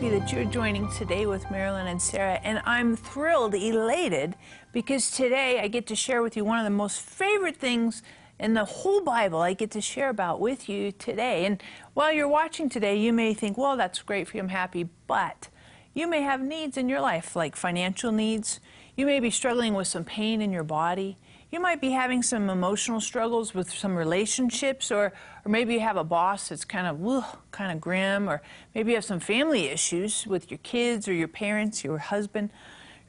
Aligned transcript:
Happy 0.00 0.18
that 0.18 0.32
you're 0.32 0.46
joining 0.46 0.90
today 0.92 1.26
with 1.26 1.50
Marilyn 1.50 1.86
and 1.86 2.00
Sarah, 2.00 2.40
and 2.42 2.62
I'm 2.64 2.96
thrilled, 2.96 3.54
elated, 3.54 4.34
because 4.72 5.10
today 5.10 5.60
I 5.60 5.68
get 5.68 5.86
to 5.88 5.94
share 5.94 6.22
with 6.22 6.38
you 6.38 6.42
one 6.42 6.58
of 6.58 6.64
the 6.64 6.70
most 6.70 7.02
favorite 7.02 7.58
things 7.58 8.02
in 8.38 8.54
the 8.54 8.64
whole 8.64 9.02
Bible 9.02 9.42
I 9.42 9.52
get 9.52 9.70
to 9.72 9.82
share 9.82 10.08
about 10.08 10.40
with 10.40 10.70
you 10.70 10.90
today. 10.90 11.44
And 11.44 11.62
while 11.92 12.14
you're 12.14 12.26
watching 12.26 12.70
today, 12.70 12.96
you 12.96 13.12
may 13.12 13.34
think, 13.34 13.58
well, 13.58 13.76
that's 13.76 14.00
great 14.00 14.26
for 14.26 14.38
you, 14.38 14.42
I'm 14.42 14.48
happy, 14.48 14.88
but 15.06 15.50
you 15.92 16.06
may 16.06 16.22
have 16.22 16.40
needs 16.40 16.78
in 16.78 16.88
your 16.88 17.02
life, 17.02 17.36
like 17.36 17.54
financial 17.54 18.10
needs. 18.10 18.58
You 18.96 19.04
may 19.04 19.20
be 19.20 19.30
struggling 19.30 19.74
with 19.74 19.88
some 19.88 20.04
pain 20.04 20.40
in 20.40 20.50
your 20.50 20.64
body. 20.64 21.18
You 21.50 21.58
might 21.58 21.80
be 21.80 21.90
having 21.90 22.22
some 22.22 22.48
emotional 22.48 23.00
struggles 23.00 23.54
with 23.54 23.68
some 23.72 23.96
relationships, 23.96 24.92
or, 24.92 25.12
or 25.44 25.48
maybe 25.48 25.74
you 25.74 25.80
have 25.80 25.96
a 25.96 26.04
boss 26.04 26.48
that's 26.48 26.64
kind 26.64 26.86
of 26.86 27.24
kind 27.50 27.72
of 27.72 27.80
grim, 27.80 28.30
or 28.30 28.40
maybe 28.72 28.92
you 28.92 28.96
have 28.96 29.04
some 29.04 29.18
family 29.18 29.66
issues 29.66 30.28
with 30.28 30.48
your 30.48 30.58
kids 30.58 31.08
or 31.08 31.12
your 31.12 31.26
parents, 31.26 31.82
your 31.82 31.98
husband, 31.98 32.50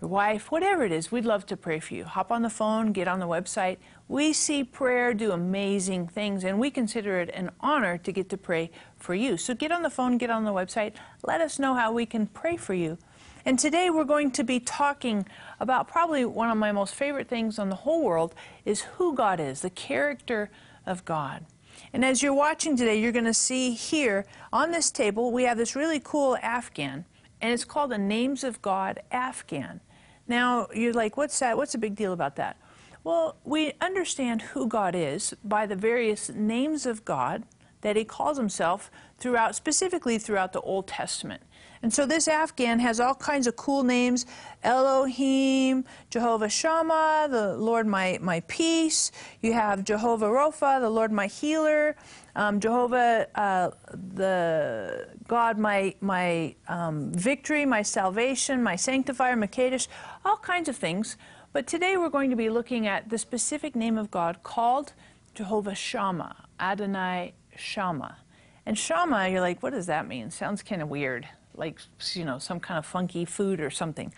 your 0.02 0.09
wife, 0.09 0.52
whatever 0.52 0.84
it 0.84 0.91
is. 0.91 1.12
We'd 1.12 1.23
love 1.23 1.45
to 1.48 1.55
pray 1.55 1.80
for 1.80 1.94
you. 1.94 2.04
Hop 2.04 2.31
on 2.31 2.41
the 2.41 2.50
phone, 2.50 2.94
get 2.94 3.08
on 3.08 3.20
the 3.20 3.27
website. 3.27 3.77
We 4.08 4.34
see 4.34 4.64
prayer 4.64 5.14
do 5.14 5.31
amazing 5.34 6.08
things, 6.08 6.44
and 6.44 6.59
we 6.59 6.72
consider 6.72 7.20
it 7.20 7.30
an 7.36 7.52
honor 7.59 8.00
to 8.00 8.12
get 8.12 8.30
to 8.30 8.38
pray 8.38 8.72
for 8.98 9.14
you. 9.14 9.38
So 9.38 9.53
get 9.53 9.72
on 9.72 9.84
the 9.84 9.92
phone, 9.92 10.17
get 10.17 10.31
on 10.31 10.45
the 10.45 10.52
website, 10.52 10.94
let 11.23 11.42
us 11.42 11.59
know 11.59 11.76
how 11.76 11.92
we 11.92 12.08
can 12.08 12.26
pray 12.26 12.58
for 12.58 12.73
you. 12.73 12.98
And 13.44 13.58
today 13.58 13.90
we're 13.90 14.04
going 14.04 14.31
to 14.31 14.44
be 14.44 14.59
talking 14.59 15.25
about 15.59 15.88
probably 15.88 16.25
one 16.25 16.52
of 16.52 16.58
my 16.58 16.72
most 16.72 16.94
favorite 16.94 17.28
things 17.28 17.58
on 17.58 17.70
the 17.70 17.75
whole 17.75 18.03
world 18.03 18.36
is 18.66 18.81
who 18.81 19.16
God 19.16 19.39
is, 19.39 19.61
the 19.61 19.70
character 19.70 20.52
of 20.86 21.06
God. 21.06 21.45
And 21.94 22.06
as 22.06 22.22
you're 22.22 22.33
watching 22.33 22.78
today, 22.78 23.00
you're 23.00 23.11
going 23.11 23.25
to 23.25 23.33
see 23.33 23.72
here 23.73 24.25
on 24.53 24.72
this 24.72 24.92
table, 24.92 25.31
we 25.31 25.44
have 25.44 25.58
this 25.58 25.75
really 25.75 26.00
cool 26.03 26.38
Afghan, 26.42 27.06
and 27.42 27.52
it's 27.52 27.66
called 27.66 27.92
the 27.92 27.98
Names 27.98 28.44
of 28.44 28.61
God 28.61 29.02
Afghan. 29.11 29.81
Now, 30.28 30.67
you're 30.73 30.94
like, 30.94 31.17
what's 31.17 31.39
that? 31.39 31.58
What's 31.58 31.72
the 31.72 31.78
big 31.80 31.95
deal 31.95 32.14
about 32.14 32.36
that? 32.36 32.58
Well, 33.03 33.38
we 33.44 33.73
understand 33.81 34.44
who 34.44 34.67
God 34.67 34.94
is 34.94 35.33
by 35.44 35.66
the 35.66 35.76
various 35.76 36.30
names 36.30 36.86
of 36.86 37.03
God 37.03 37.44
that 37.81 37.95
he 37.95 38.05
calls 38.05 38.38
himself 38.38 38.92
throughout, 39.17 39.55
specifically 39.55 40.20
throughout 40.20 40.53
the 40.53 40.61
Old 40.61 40.88
Testament. 40.88 41.42
And 41.83 41.91
so 41.91 42.05
this 42.05 42.27
Afghan 42.27 42.79
has 42.79 42.99
all 42.99 43.15
kinds 43.15 43.47
of 43.47 43.55
cool 43.55 43.83
names 43.83 44.25
Elohim, 44.63 45.83
Jehovah 46.11 46.49
Shammah, 46.49 47.27
the 47.31 47.57
Lord 47.57 47.87
my, 47.87 48.19
my 48.21 48.41
peace. 48.41 49.11
You 49.41 49.53
have 49.53 49.83
Jehovah 49.83 50.27
Rapha, 50.27 50.79
the 50.79 50.89
Lord 50.89 51.11
my 51.11 51.25
healer. 51.25 51.95
Um, 52.35 52.59
Jehovah, 52.59 53.27
uh, 53.33 53.71
the 53.93 55.09
God, 55.27 55.57
my, 55.57 55.95
my 55.99 56.55
um, 56.67 57.11
victory, 57.11 57.65
my 57.65 57.81
salvation, 57.81 58.61
my 58.61 58.75
sanctifier, 58.75 59.35
Makadesh, 59.35 59.87
all 60.23 60.37
kinds 60.37 60.69
of 60.69 60.77
things. 60.77 61.17
But 61.52 61.65
today 61.65 61.97
we're 61.97 62.09
going 62.09 62.29
to 62.29 62.35
be 62.35 62.49
looking 62.49 62.87
at 62.87 63.09
the 63.09 63.17
specific 63.17 63.75
name 63.75 63.97
of 63.97 64.11
God 64.11 64.43
called 64.43 64.93
Jehovah 65.33 65.75
Shammah, 65.75 66.45
Adonai 66.59 67.33
Shammah. 67.57 68.17
And 68.65 68.77
Shammah, 68.77 69.27
you're 69.29 69.41
like, 69.41 69.63
what 69.63 69.73
does 69.73 69.87
that 69.87 70.07
mean? 70.07 70.29
Sounds 70.29 70.61
kind 70.61 70.83
of 70.83 70.87
weird 70.87 71.27
like 71.62 71.80
you 72.14 72.26
know 72.26 72.40
some 72.40 72.59
kind 72.59 72.78
of 72.78 72.86
funky 72.86 73.23
food 73.23 73.62
or 73.62 73.70
something. 73.70 74.14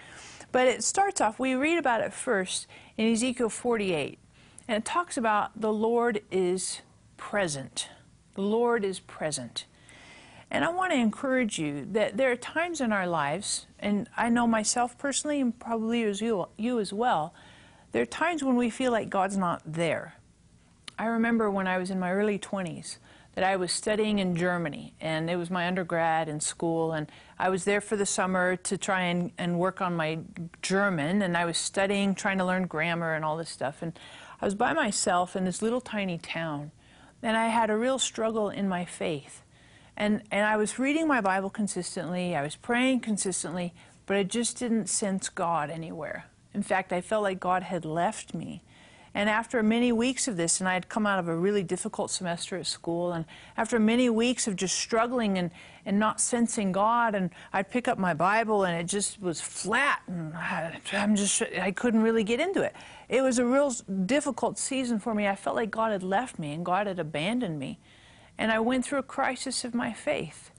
But 0.52 0.68
it 0.68 0.84
starts 0.84 1.22
off. 1.22 1.38
We 1.38 1.54
read 1.54 1.78
about 1.78 2.02
it 2.02 2.14
first 2.14 2.66
in 2.98 3.12
Ezekiel 3.12 3.50
48, 3.50 4.18
and 4.68 4.78
it 4.78 4.86
talks 4.86 5.18
about 5.18 5.60
the 5.60 5.74
Lord 5.74 6.22
is 6.32 6.82
present. 7.18 7.90
The 8.34 8.42
Lord 8.42 8.84
is 8.84 9.00
present. 9.00 9.66
And 10.50 10.64
I 10.64 10.70
want 10.70 10.92
to 10.92 10.98
encourage 10.98 11.58
you 11.58 11.88
that 11.92 12.16
there 12.16 12.32
are 12.32 12.36
times 12.36 12.80
in 12.80 12.94
our 12.94 13.08
lives, 13.08 13.66
and 13.80 14.08
I 14.16 14.30
know 14.30 14.46
myself 14.46 14.98
personally, 14.98 15.42
and 15.42 15.60
probably 15.60 16.04
as 16.04 16.22
you, 16.22 16.48
you 16.58 16.80
as 16.80 16.94
well, 16.94 17.34
there 17.92 18.04
are 18.04 18.06
times 18.06 18.44
when 18.44 18.56
we 18.56 18.70
feel 18.70 18.92
like 18.92 19.10
God's 19.10 19.36
not 19.36 19.62
there. 19.66 20.16
I 20.98 21.06
remember 21.06 21.50
when 21.50 21.68
I 21.68 21.80
was 21.80 21.90
in 21.90 22.00
my 22.00 22.12
early 22.12 22.38
20s, 22.38 22.98
that 23.36 23.44
I 23.44 23.56
was 23.56 23.72
studying 23.72 24.20
in 24.20 24.36
Germany, 24.36 24.94
and 25.02 25.30
it 25.30 25.36
was 25.38 25.50
my 25.50 25.68
undergrad 25.68 26.30
in 26.30 26.40
school, 26.40 26.94
and 26.94 27.12
I 27.40 27.50
was 27.50 27.66
there 27.66 27.82
for 27.82 27.96
the 27.96 28.06
summer 28.06 28.56
to 28.58 28.78
try 28.78 29.02
and, 29.02 29.32
and 29.38 29.58
work 29.58 29.82
on 29.82 29.96
my 29.96 30.20
German, 30.62 31.22
and 31.22 31.36
I 31.36 31.46
was 31.46 31.58
studying, 31.58 32.14
trying 32.14 32.38
to 32.38 32.46
learn 32.46 32.68
grammar 32.68 33.14
and 33.16 33.26
all 33.26 33.38
this 33.38 33.50
stuff, 33.50 33.82
and 33.82 33.98
I 34.40 34.46
was 34.46 34.56
by 34.56 34.74
myself 34.74 35.36
in 35.36 35.46
this 35.46 35.62
little 35.62 35.82
tiny 35.82 36.18
town, 36.18 36.72
and 37.24 37.36
I 37.36 37.48
had 37.48 37.70
a 37.70 37.78
real 37.78 37.98
struggle 37.98 38.50
in 38.50 38.68
my 38.68 38.86
faith. 38.86 39.42
And, 39.96 40.24
and 40.32 40.46
I 40.46 40.58
was 40.58 40.78
reading 40.78 41.08
my 41.08 41.22
Bible 41.22 41.50
consistently, 41.50 42.36
I 42.36 42.44
was 42.44 42.56
praying 42.56 43.00
consistently, 43.00 43.74
but 44.06 44.18
I 44.18 44.24
just 44.24 44.58
didn't 44.58 44.90
sense 44.90 45.30
God 45.30 45.70
anywhere. 45.70 46.26
In 46.54 46.62
fact, 46.62 46.94
I 46.94 47.02
felt 47.02 47.24
like 47.24 47.40
God 47.40 47.64
had 47.64 47.86
left 47.86 48.34
me. 48.34 48.62
And 49.16 49.30
after 49.30 49.62
many 49.62 49.92
weeks 49.92 50.28
of 50.28 50.38
this, 50.38 50.60
and 50.60 50.68
I 50.68 50.74
had 50.74 50.90
come 50.90 51.06
out 51.06 51.20
of 51.20 51.28
a 51.28 51.36
really 51.36 51.62
difficult 51.62 52.10
semester 52.10 52.58
at 52.58 52.66
school, 52.66 53.12
and 53.12 53.26
after 53.56 53.80
many 53.80 54.10
weeks 54.10 54.48
of 54.48 54.56
just 54.56 54.76
struggling 54.76 55.38
and, 55.38 55.52
and 55.86 56.00
not 56.00 56.20
sensing 56.20 56.72
God, 56.72 57.14
and 57.14 57.30
I'd 57.52 57.70
pick 57.70 57.88
up 57.88 58.00
my 58.00 58.16
Bible 58.16 58.64
and 58.64 58.80
it 58.80 58.88
just 58.88 59.22
was 59.22 59.40
flat, 59.40 60.02
and 60.08 60.34
I, 60.34 60.80
I'm 60.94 61.16
just, 61.16 61.44
I 61.62 61.72
couldn't 61.72 62.02
really 62.02 62.24
get 62.24 62.40
into 62.40 62.64
it. 62.64 62.76
It 63.08 63.22
was 63.22 63.38
a 63.38 63.46
real 63.46 63.72
difficult 64.06 64.58
season 64.58 65.00
for 65.00 65.14
me. 65.14 65.28
I 65.28 65.36
felt 65.36 65.56
like 65.56 65.70
God 65.70 65.92
had 65.92 66.02
left 66.02 66.40
me 66.40 66.52
and 66.52 66.66
God 66.66 66.88
had 66.88 66.98
abandoned 66.98 67.60
me. 67.60 67.78
And 68.40 68.52
I 68.52 68.60
went 68.60 68.84
through 68.84 68.98
a 68.98 69.04
crisis 69.04 69.64
of 69.64 69.76
my 69.76 69.94
faith. 69.94 70.50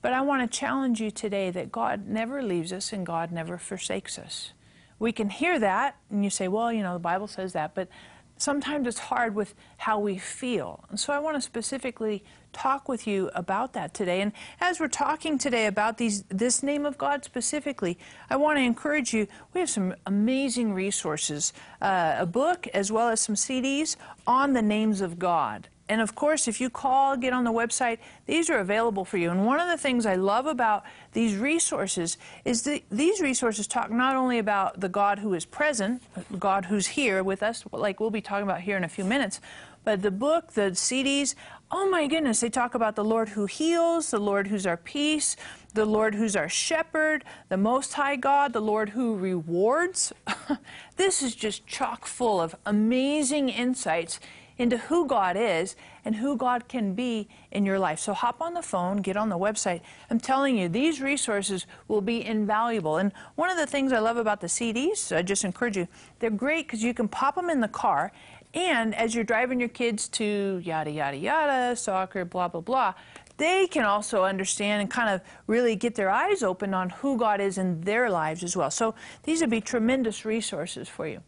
But 0.00 0.14
I 0.14 0.22
want 0.22 0.50
to 0.50 0.58
challenge 0.58 0.98
you 0.98 1.10
today 1.10 1.50
that 1.50 1.70
God 1.70 2.08
never 2.08 2.42
leaves 2.42 2.72
us 2.72 2.90
and 2.90 3.04
God 3.04 3.30
never 3.30 3.58
forsakes 3.58 4.18
us 4.18 4.54
we 5.02 5.10
can 5.10 5.28
hear 5.28 5.58
that 5.58 5.96
and 6.10 6.22
you 6.22 6.30
say, 6.30 6.46
well, 6.46 6.72
you 6.72 6.80
know, 6.80 6.92
the 6.92 7.00
Bible 7.00 7.26
says 7.26 7.52
that, 7.54 7.74
but 7.74 7.88
sometimes 8.36 8.86
it's 8.86 9.00
hard 9.00 9.34
with 9.34 9.52
how 9.78 9.98
we 9.98 10.16
feel. 10.16 10.84
And 10.90 11.00
so 11.00 11.12
I 11.12 11.18
want 11.18 11.36
to 11.36 11.40
specifically 11.40 12.22
talk 12.52 12.88
with 12.88 13.04
you 13.04 13.28
about 13.34 13.72
that 13.72 13.94
today. 13.94 14.20
And 14.20 14.30
as 14.60 14.78
we're 14.78 14.86
talking 14.86 15.38
today 15.38 15.66
about 15.66 15.98
these, 15.98 16.22
this 16.28 16.62
name 16.62 16.86
of 16.86 16.98
God 16.98 17.24
specifically, 17.24 17.98
I 18.30 18.36
want 18.36 18.58
to 18.58 18.62
encourage 18.62 19.12
you. 19.12 19.26
We 19.52 19.58
have 19.60 19.70
some 19.70 19.96
amazing 20.06 20.72
resources, 20.72 21.52
uh, 21.80 22.14
a 22.18 22.26
book 22.26 22.68
as 22.72 22.92
well 22.92 23.08
as 23.08 23.20
some 23.20 23.34
CDs 23.34 23.96
on 24.24 24.52
the 24.52 24.62
names 24.62 25.00
of 25.00 25.18
God. 25.18 25.66
And 25.92 26.00
of 26.00 26.14
course, 26.14 26.48
if 26.48 26.58
you 26.58 26.70
call, 26.70 27.18
get 27.18 27.34
on 27.34 27.44
the 27.44 27.52
website, 27.52 27.98
these 28.24 28.48
are 28.48 28.58
available 28.58 29.04
for 29.04 29.18
you. 29.18 29.30
And 29.30 29.44
one 29.44 29.60
of 29.60 29.68
the 29.68 29.76
things 29.76 30.06
I 30.06 30.14
love 30.14 30.46
about 30.46 30.84
these 31.12 31.36
resources 31.36 32.16
is 32.46 32.62
that 32.62 32.80
these 32.90 33.20
resources 33.20 33.66
talk 33.66 33.90
not 33.90 34.16
only 34.16 34.38
about 34.38 34.80
the 34.80 34.88
God 34.88 35.18
who 35.18 35.34
is 35.34 35.44
present, 35.44 36.02
God 36.38 36.64
who's 36.64 36.86
here 36.86 37.22
with 37.22 37.42
us, 37.42 37.64
like 37.72 38.00
we'll 38.00 38.08
be 38.08 38.22
talking 38.22 38.44
about 38.44 38.62
here 38.62 38.78
in 38.78 38.84
a 38.84 38.88
few 38.88 39.04
minutes, 39.04 39.38
but 39.84 40.00
the 40.00 40.10
book, 40.10 40.52
the 40.52 40.70
CDs, 40.70 41.34
oh 41.70 41.90
my 41.90 42.06
goodness, 42.06 42.40
they 42.40 42.48
talk 42.48 42.74
about 42.74 42.96
the 42.96 43.04
Lord 43.04 43.28
who 43.28 43.44
heals, 43.44 44.12
the 44.12 44.18
Lord 44.18 44.46
who's 44.46 44.66
our 44.66 44.78
peace, 44.78 45.36
the 45.74 45.84
Lord 45.84 46.14
who's 46.14 46.36
our 46.36 46.48
shepherd, 46.48 47.22
the 47.50 47.58
Most 47.58 47.92
High 47.92 48.16
God, 48.16 48.54
the 48.54 48.60
Lord 48.60 48.90
who 48.90 49.14
rewards. 49.14 50.10
this 50.96 51.20
is 51.20 51.34
just 51.34 51.66
chock 51.66 52.06
full 52.06 52.40
of 52.40 52.56
amazing 52.64 53.50
insights 53.50 54.20
into 54.58 54.78
who 54.78 55.06
God 55.06 55.36
is 55.36 55.76
and 56.04 56.16
who 56.16 56.36
God 56.36 56.68
can 56.68 56.94
be 56.94 57.28
in 57.50 57.64
your 57.64 57.78
life. 57.78 57.98
So 57.98 58.12
hop 58.12 58.40
on 58.40 58.54
the 58.54 58.62
phone, 58.62 58.98
get 58.98 59.16
on 59.16 59.28
the 59.28 59.38
website. 59.38 59.80
I'm 60.10 60.20
telling 60.20 60.58
you, 60.58 60.68
these 60.68 61.00
resources 61.00 61.66
will 61.88 62.00
be 62.00 62.24
invaluable. 62.24 62.98
And 62.98 63.12
one 63.34 63.50
of 63.50 63.56
the 63.56 63.66
things 63.66 63.92
I 63.92 63.98
love 63.98 64.16
about 64.16 64.40
the 64.40 64.46
CDs, 64.46 65.14
I 65.14 65.22
just 65.22 65.44
encourage 65.44 65.76
you, 65.76 65.88
they're 66.18 66.30
great 66.30 66.66
because 66.66 66.82
you 66.82 66.94
can 66.94 67.08
pop 67.08 67.34
them 67.34 67.50
in 67.50 67.60
the 67.60 67.68
car. 67.68 68.12
And 68.54 68.94
as 68.94 69.14
you're 69.14 69.24
driving 69.24 69.58
your 69.58 69.70
kids 69.70 70.08
to 70.08 70.60
yada, 70.62 70.90
yada, 70.90 71.16
yada, 71.16 71.76
soccer, 71.76 72.24
blah, 72.24 72.48
blah, 72.48 72.60
blah, 72.60 72.94
they 73.38 73.66
can 73.66 73.84
also 73.84 74.24
understand 74.24 74.82
and 74.82 74.90
kind 74.90 75.08
of 75.08 75.20
really 75.46 75.74
get 75.74 75.94
their 75.94 76.10
eyes 76.10 76.42
open 76.42 76.74
on 76.74 76.90
who 76.90 77.16
God 77.16 77.40
is 77.40 77.58
in 77.58 77.80
their 77.80 78.10
lives 78.10 78.44
as 78.44 78.56
well. 78.56 78.70
So 78.70 78.94
these 79.22 79.40
would 79.40 79.50
be 79.50 79.60
tremendous 79.60 80.24
resources 80.24 80.88
for 80.88 81.06
you. 81.06 81.22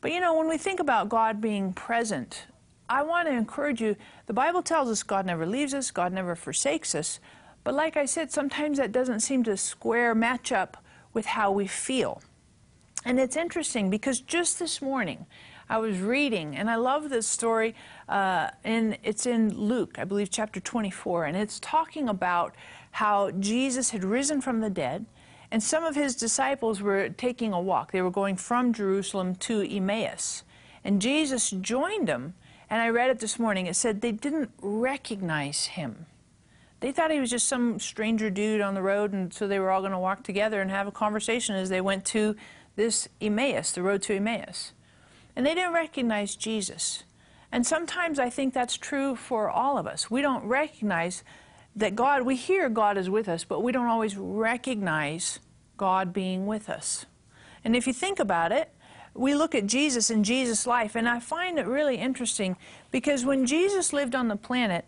But 0.00 0.12
you 0.12 0.20
know, 0.20 0.34
when 0.34 0.48
we 0.48 0.56
think 0.56 0.80
about 0.80 1.08
God 1.08 1.40
being 1.40 1.72
present 1.72 2.46
I 2.90 3.02
want 3.02 3.28
to 3.28 3.34
encourage 3.34 3.80
you. 3.80 3.94
The 4.26 4.32
Bible 4.32 4.62
tells 4.62 4.90
us 4.90 5.04
God 5.04 5.24
never 5.24 5.46
leaves 5.46 5.72
us, 5.72 5.92
God 5.92 6.12
never 6.12 6.34
forsakes 6.34 6.94
us. 6.96 7.20
But 7.62 7.74
like 7.74 7.96
I 7.96 8.04
said, 8.04 8.32
sometimes 8.32 8.78
that 8.78 8.90
doesn't 8.90 9.20
seem 9.20 9.44
to 9.44 9.56
square 9.56 10.12
match 10.12 10.50
up 10.50 10.82
with 11.14 11.26
how 11.26 11.52
we 11.52 11.68
feel. 11.68 12.20
And 13.04 13.20
it's 13.20 13.36
interesting 13.36 13.90
because 13.90 14.20
just 14.20 14.58
this 14.58 14.82
morning 14.82 15.26
I 15.68 15.78
was 15.78 16.00
reading, 16.00 16.56
and 16.56 16.68
I 16.68 16.74
love 16.74 17.10
this 17.10 17.28
story, 17.28 17.76
uh, 18.08 18.50
and 18.64 18.98
it's 19.04 19.24
in 19.24 19.56
Luke, 19.56 20.00
I 20.00 20.04
believe, 20.04 20.28
chapter 20.28 20.58
24, 20.58 21.26
and 21.26 21.36
it's 21.36 21.60
talking 21.60 22.08
about 22.08 22.56
how 22.90 23.30
Jesus 23.30 23.90
had 23.90 24.02
risen 24.02 24.40
from 24.40 24.60
the 24.60 24.68
dead, 24.68 25.06
and 25.52 25.62
some 25.62 25.84
of 25.84 25.94
his 25.94 26.16
disciples 26.16 26.82
were 26.82 27.08
taking 27.10 27.52
a 27.52 27.60
walk. 27.60 27.92
They 27.92 28.02
were 28.02 28.10
going 28.10 28.34
from 28.34 28.72
Jerusalem 28.72 29.36
to 29.36 29.62
Emmaus, 29.62 30.42
and 30.82 31.00
Jesus 31.00 31.50
joined 31.50 32.08
them 32.08 32.34
and 32.70 32.80
I 32.80 32.88
read 32.88 33.10
it 33.10 33.18
this 33.18 33.38
morning. 33.38 33.66
It 33.66 33.74
said 33.74 34.00
they 34.00 34.12
didn't 34.12 34.50
recognize 34.62 35.66
him. 35.66 36.06
They 36.78 36.92
thought 36.92 37.10
he 37.10 37.20
was 37.20 37.30
just 37.30 37.48
some 37.48 37.78
stranger 37.78 38.30
dude 38.30 38.62
on 38.62 38.74
the 38.74 38.82
road, 38.82 39.12
and 39.12 39.34
so 39.34 39.46
they 39.46 39.58
were 39.58 39.70
all 39.70 39.80
going 39.80 39.92
to 39.92 39.98
walk 39.98 40.22
together 40.22 40.62
and 40.62 40.70
have 40.70 40.86
a 40.86 40.92
conversation 40.92 41.56
as 41.56 41.68
they 41.68 41.80
went 41.80 42.06
to 42.06 42.36
this 42.76 43.08
Emmaus, 43.20 43.72
the 43.72 43.82
road 43.82 44.00
to 44.02 44.16
Emmaus. 44.16 44.72
And 45.36 45.44
they 45.44 45.54
didn't 45.54 45.74
recognize 45.74 46.36
Jesus. 46.36 47.02
And 47.52 47.66
sometimes 47.66 48.18
I 48.18 48.30
think 48.30 48.54
that's 48.54 48.76
true 48.76 49.16
for 49.16 49.50
all 49.50 49.76
of 49.76 49.86
us. 49.86 50.10
We 50.10 50.22
don't 50.22 50.44
recognize 50.44 51.24
that 51.76 51.96
God, 51.96 52.22
we 52.22 52.36
hear 52.36 52.68
God 52.68 52.96
is 52.96 53.10
with 53.10 53.28
us, 53.28 53.44
but 53.44 53.62
we 53.62 53.72
don't 53.72 53.86
always 53.86 54.16
recognize 54.16 55.40
God 55.76 56.12
being 56.12 56.46
with 56.46 56.70
us. 56.70 57.06
And 57.64 57.76
if 57.76 57.86
you 57.86 57.92
think 57.92 58.18
about 58.18 58.52
it, 58.52 58.72
we 59.14 59.34
look 59.34 59.54
at 59.54 59.66
Jesus 59.66 60.10
and 60.10 60.24
Jesus' 60.24 60.66
life, 60.66 60.94
and 60.94 61.08
I 61.08 61.20
find 61.20 61.58
it 61.58 61.66
really 61.66 61.96
interesting 61.96 62.56
because 62.90 63.24
when 63.24 63.46
Jesus 63.46 63.92
lived 63.92 64.14
on 64.14 64.28
the 64.28 64.36
planet, 64.36 64.84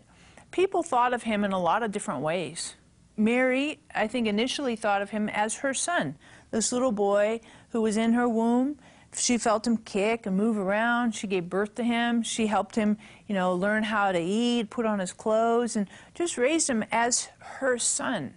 people 0.51 0.83
thought 0.83 1.13
of 1.13 1.23
him 1.23 1.43
in 1.43 1.51
a 1.51 1.59
lot 1.59 1.83
of 1.83 1.91
different 1.91 2.21
ways. 2.21 2.75
Mary, 3.17 3.79
I 3.93 4.07
think, 4.07 4.27
initially 4.27 4.75
thought 4.75 5.01
of 5.01 5.11
him 5.11 5.29
as 5.29 5.55
her 5.55 5.73
son, 5.73 6.15
this 6.51 6.71
little 6.71 6.91
boy 6.91 7.41
who 7.69 7.81
was 7.81 7.97
in 7.97 8.13
her 8.13 8.27
womb. 8.27 8.79
She 9.15 9.37
felt 9.37 9.67
him 9.67 9.77
kick 9.77 10.25
and 10.25 10.35
move 10.35 10.57
around. 10.57 11.13
She 11.13 11.27
gave 11.27 11.47
birth 11.47 11.75
to 11.75 11.83
him. 11.83 12.23
She 12.23 12.47
helped 12.47 12.75
him, 12.75 12.97
you 13.27 13.35
know, 13.35 13.53
learn 13.53 13.83
how 13.83 14.11
to 14.11 14.19
eat, 14.19 14.71
put 14.71 14.87
on 14.87 14.97
his 14.97 15.13
clothes, 15.13 15.75
and 15.75 15.87
just 16.15 16.37
raised 16.37 16.67
him 16.67 16.83
as 16.91 17.29
her 17.37 17.77
son. 17.77 18.33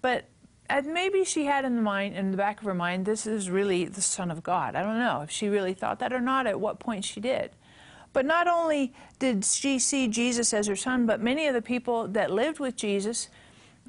But 0.00 0.24
maybe 0.84 1.24
she 1.24 1.46
had 1.46 1.64
in 1.64 1.76
the 1.76 1.82
mind, 1.82 2.16
in 2.16 2.30
the 2.30 2.36
back 2.36 2.60
of 2.60 2.64
her 2.64 2.74
mind, 2.74 3.06
this 3.06 3.26
is 3.26 3.50
really 3.50 3.86
the 3.86 4.02
Son 4.02 4.30
of 4.30 4.42
God. 4.42 4.74
I 4.74 4.82
don't 4.82 4.98
know 4.98 5.22
if 5.22 5.30
she 5.30 5.48
really 5.48 5.74
thought 5.74 5.98
that 5.98 6.12
or 6.12 6.20
not. 6.20 6.46
At 6.46 6.60
what 6.60 6.78
point 6.78 7.04
she 7.04 7.20
did. 7.20 7.50
But 8.12 8.26
not 8.26 8.48
only 8.48 8.92
did 9.18 9.44
she 9.44 9.78
see 9.78 10.08
Jesus 10.08 10.52
as 10.52 10.66
her 10.66 10.76
son, 10.76 11.06
but 11.06 11.20
many 11.20 11.46
of 11.46 11.54
the 11.54 11.62
people 11.62 12.08
that 12.08 12.30
lived 12.30 12.58
with 12.58 12.76
Jesus, 12.76 13.28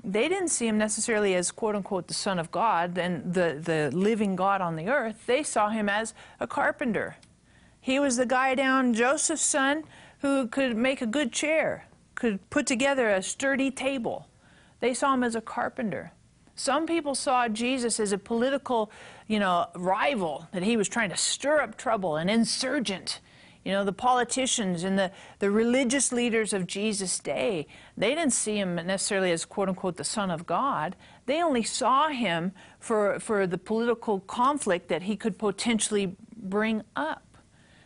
they 0.03 0.27
didn't 0.27 0.49
see 0.49 0.67
him 0.67 0.77
necessarily 0.77 1.33
as 1.35 1.51
quote 1.51 1.75
unquote 1.75 2.07
the 2.07 2.13
Son 2.13 2.37
of 2.37 2.51
God 2.51 2.97
and 2.97 3.33
the, 3.33 3.59
the 3.61 3.95
living 3.95 4.35
God 4.35 4.61
on 4.61 4.75
the 4.75 4.89
earth. 4.89 5.25
They 5.25 5.43
saw 5.43 5.69
him 5.69 5.89
as 5.89 6.13
a 6.39 6.47
carpenter. 6.47 7.17
He 7.79 7.99
was 7.99 8.17
the 8.17 8.27
guy 8.27 8.53
down 8.53 8.93
Joseph's 8.93 9.41
son 9.41 9.83
who 10.19 10.47
could 10.47 10.77
make 10.77 11.01
a 11.01 11.07
good 11.07 11.31
chair, 11.31 11.87
could 12.13 12.47
put 12.51 12.67
together 12.67 13.09
a 13.09 13.23
sturdy 13.23 13.71
table. 13.71 14.27
They 14.79 14.93
saw 14.93 15.15
him 15.15 15.23
as 15.23 15.35
a 15.35 15.41
carpenter. 15.41 16.11
Some 16.61 16.85
people 16.85 17.15
saw 17.15 17.47
Jesus 17.47 17.99
as 17.99 18.11
a 18.11 18.19
political, 18.19 18.91
you 19.25 19.39
know, 19.39 19.65
rival, 19.73 20.47
that 20.51 20.61
he 20.61 20.77
was 20.77 20.87
trying 20.87 21.09
to 21.09 21.17
stir 21.17 21.59
up 21.59 21.75
trouble, 21.75 22.17
an 22.17 22.29
insurgent. 22.29 23.19
You 23.65 23.71
know, 23.71 23.83
the 23.83 23.91
politicians 23.91 24.83
and 24.83 24.95
the, 24.97 25.11
the 25.39 25.49
religious 25.49 26.11
leaders 26.11 26.53
of 26.53 26.67
Jesus' 26.67 27.17
day, 27.17 27.65
they 27.97 28.13
didn't 28.13 28.33
see 28.33 28.59
him 28.59 28.75
necessarily 28.75 29.31
as, 29.31 29.43
quote 29.43 29.69
unquote, 29.69 29.97
the 29.97 30.03
Son 30.03 30.29
of 30.29 30.45
God. 30.45 30.95
They 31.25 31.41
only 31.41 31.63
saw 31.63 32.09
him 32.09 32.51
for, 32.79 33.19
for 33.19 33.47
the 33.47 33.57
political 33.57 34.19
conflict 34.19 34.87
that 34.89 35.01
he 35.01 35.15
could 35.15 35.39
potentially 35.39 36.15
bring 36.37 36.83
up. 36.95 37.23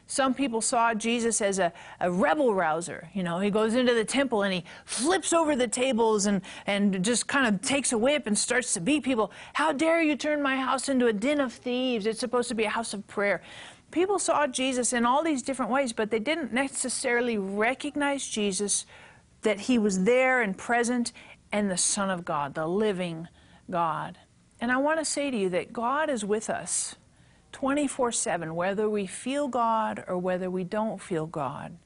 Some 0.08 0.36
people 0.36 0.62
saw 0.62 0.94
Jesus 0.94 1.42
as 1.42 1.58
a, 1.58 1.74
a 2.00 2.12
rebel 2.12 2.54
rouser. 2.54 3.10
You 3.14 3.24
know, 3.24 3.40
he 3.40 3.50
goes 3.50 3.74
into 3.74 3.94
the 3.94 4.06
temple 4.06 4.44
and 4.44 4.54
he 4.54 4.64
flips 4.86 5.34
over 5.34 5.56
the 5.56 5.68
tables 5.68 6.28
and, 6.28 6.42
and 6.68 7.04
just 7.04 7.28
kind 7.28 7.48
of 7.48 7.62
takes 7.62 7.92
a 7.92 7.98
whip 7.98 8.28
and 8.28 8.38
starts 8.38 8.74
to 8.76 8.82
beat 8.82 9.04
people. 9.04 9.32
How 9.54 9.72
dare 9.72 10.02
you 10.02 10.16
turn 10.16 10.44
my 10.44 10.58
house 10.58 10.90
into 10.90 11.08
a 11.08 11.14
den 11.14 11.40
of 11.40 11.54
thieves? 11.54 12.06
It's 12.06 12.20
supposed 12.20 12.50
to 12.50 12.56
be 12.56 12.66
a 12.66 12.70
house 12.70 12.94
of 12.94 13.08
prayer. 13.08 13.42
People 13.90 14.20
saw 14.20 14.46
Jesus 14.46 14.94
in 14.94 15.06
all 15.06 15.24
these 15.24 15.42
different 15.42 15.72
ways, 15.72 15.92
but 15.92 16.12
they 16.12 16.20
didn't 16.20 16.54
necessarily 16.54 17.38
recognize 17.38 18.28
Jesus 18.28 18.86
that 19.42 19.62
he 19.62 19.80
was 19.80 20.04
there 20.04 20.42
and 20.42 20.58
present 20.58 21.14
and 21.52 21.72
the 21.72 21.78
Son 21.78 22.10
of 22.10 22.26
God, 22.26 22.54
the 22.54 22.68
living 22.68 23.28
God. 23.72 24.18
And 24.62 24.72
I 24.72 24.78
want 24.78 25.00
to 25.00 25.06
say 25.06 25.32
to 25.32 25.38
you 25.38 25.50
that 25.50 25.74
God 25.74 26.10
is 26.10 26.24
with 26.26 26.50
us 26.50 26.96
24 27.56 28.12
7, 28.12 28.54
whether 28.54 28.90
we 28.90 29.08
feel 29.08 29.48
God 29.48 30.04
or 30.10 30.18
whether 30.18 30.50
we 30.50 30.66
don't 30.66 31.02
feel 31.02 31.26
God. 31.26 31.78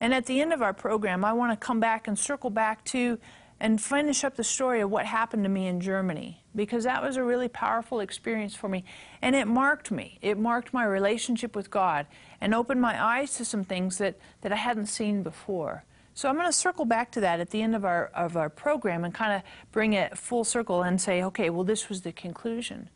And 0.00 0.14
at 0.14 0.24
the 0.24 0.40
end 0.40 0.54
of 0.54 0.62
our 0.62 0.72
program, 0.72 1.22
I 1.22 1.34
want 1.34 1.52
to 1.52 1.66
come 1.66 1.80
back 1.80 2.08
and 2.08 2.18
circle 2.18 2.48
back 2.48 2.82
to 2.86 3.18
and 3.60 3.78
finish 3.78 4.24
up 4.24 4.36
the 4.36 4.42
story 4.42 4.80
of 4.80 4.90
what 4.90 5.04
happened 5.04 5.44
to 5.44 5.50
me 5.50 5.66
in 5.66 5.82
Germany 5.82 6.42
because 6.54 6.84
that 6.84 7.02
was 7.02 7.18
a 7.18 7.22
really 7.22 7.48
powerful 7.48 8.00
experience 8.00 8.54
for 8.54 8.70
me. 8.70 8.84
And 9.20 9.36
it 9.36 9.46
marked 9.46 9.90
me. 9.90 10.18
It 10.22 10.38
marked 10.38 10.72
my 10.72 10.86
relationship 10.86 11.54
with 11.54 11.70
God 11.70 12.06
and 12.40 12.54
opened 12.54 12.80
my 12.80 12.98
eyes 12.98 13.34
to 13.34 13.44
some 13.44 13.64
things 13.64 13.98
that, 13.98 14.16
that 14.40 14.50
I 14.50 14.56
hadn't 14.56 14.86
seen 14.86 15.22
before. 15.22 15.84
So 16.14 16.26
I'm 16.30 16.36
going 16.36 16.46
to 16.46 16.52
circle 16.54 16.86
back 16.86 17.10
to 17.12 17.20
that 17.20 17.38
at 17.38 17.50
the 17.50 17.60
end 17.60 17.76
of 17.76 17.84
our, 17.84 18.06
of 18.14 18.34
our 18.34 18.48
program 18.48 19.04
and 19.04 19.12
kind 19.12 19.34
of 19.34 19.42
bring 19.72 19.92
it 19.92 20.16
full 20.16 20.44
circle 20.44 20.82
and 20.82 20.98
say, 20.98 21.22
okay, 21.22 21.50
well, 21.50 21.64
this 21.64 21.90
was 21.90 22.00
the 22.00 22.12
conclusion. 22.12 22.88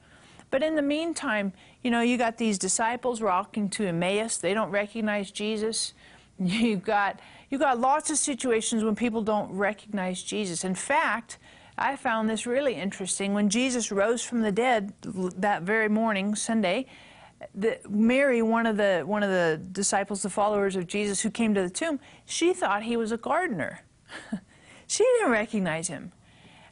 But 0.50 0.62
in 0.62 0.74
the 0.74 0.82
meantime, 0.82 1.52
you 1.82 1.90
know, 1.90 2.00
you 2.00 2.16
got 2.16 2.36
these 2.36 2.58
disciples 2.58 3.20
walking 3.20 3.68
to 3.70 3.86
Emmaus. 3.86 4.36
They 4.36 4.54
don't 4.54 4.70
recognize 4.70 5.30
Jesus. 5.30 5.94
You've 6.38 6.82
got, 6.82 7.20
you've 7.50 7.60
got 7.60 7.78
lots 7.78 8.08
of 8.08 8.16
situations 8.16 8.82
when 8.82 8.96
people 8.96 9.20
don't 9.20 9.52
recognize 9.52 10.22
Jesus. 10.22 10.64
In 10.64 10.74
fact, 10.74 11.36
I 11.76 11.96
found 11.96 12.30
this 12.30 12.46
really 12.46 12.74
interesting. 12.74 13.34
When 13.34 13.50
Jesus 13.50 13.92
rose 13.92 14.22
from 14.22 14.40
the 14.40 14.50
dead 14.50 14.94
that 15.02 15.62
very 15.62 15.90
morning, 15.90 16.34
Sunday, 16.34 16.86
the, 17.54 17.78
Mary, 17.88 18.42
one 18.42 18.66
of 18.66 18.76
the 18.76 19.02
one 19.04 19.22
of 19.22 19.30
the 19.30 19.60
disciples, 19.72 20.22
the 20.22 20.30
followers 20.30 20.76
of 20.76 20.86
Jesus, 20.86 21.20
who 21.20 21.30
came 21.30 21.54
to 21.54 21.62
the 21.62 21.70
tomb, 21.70 22.00
she 22.24 22.52
thought 22.52 22.82
he 22.82 22.96
was 22.96 23.12
a 23.12 23.16
gardener. 23.16 23.82
she 24.86 25.04
didn't 25.04 25.30
recognize 25.30 25.88
him. 25.88 26.12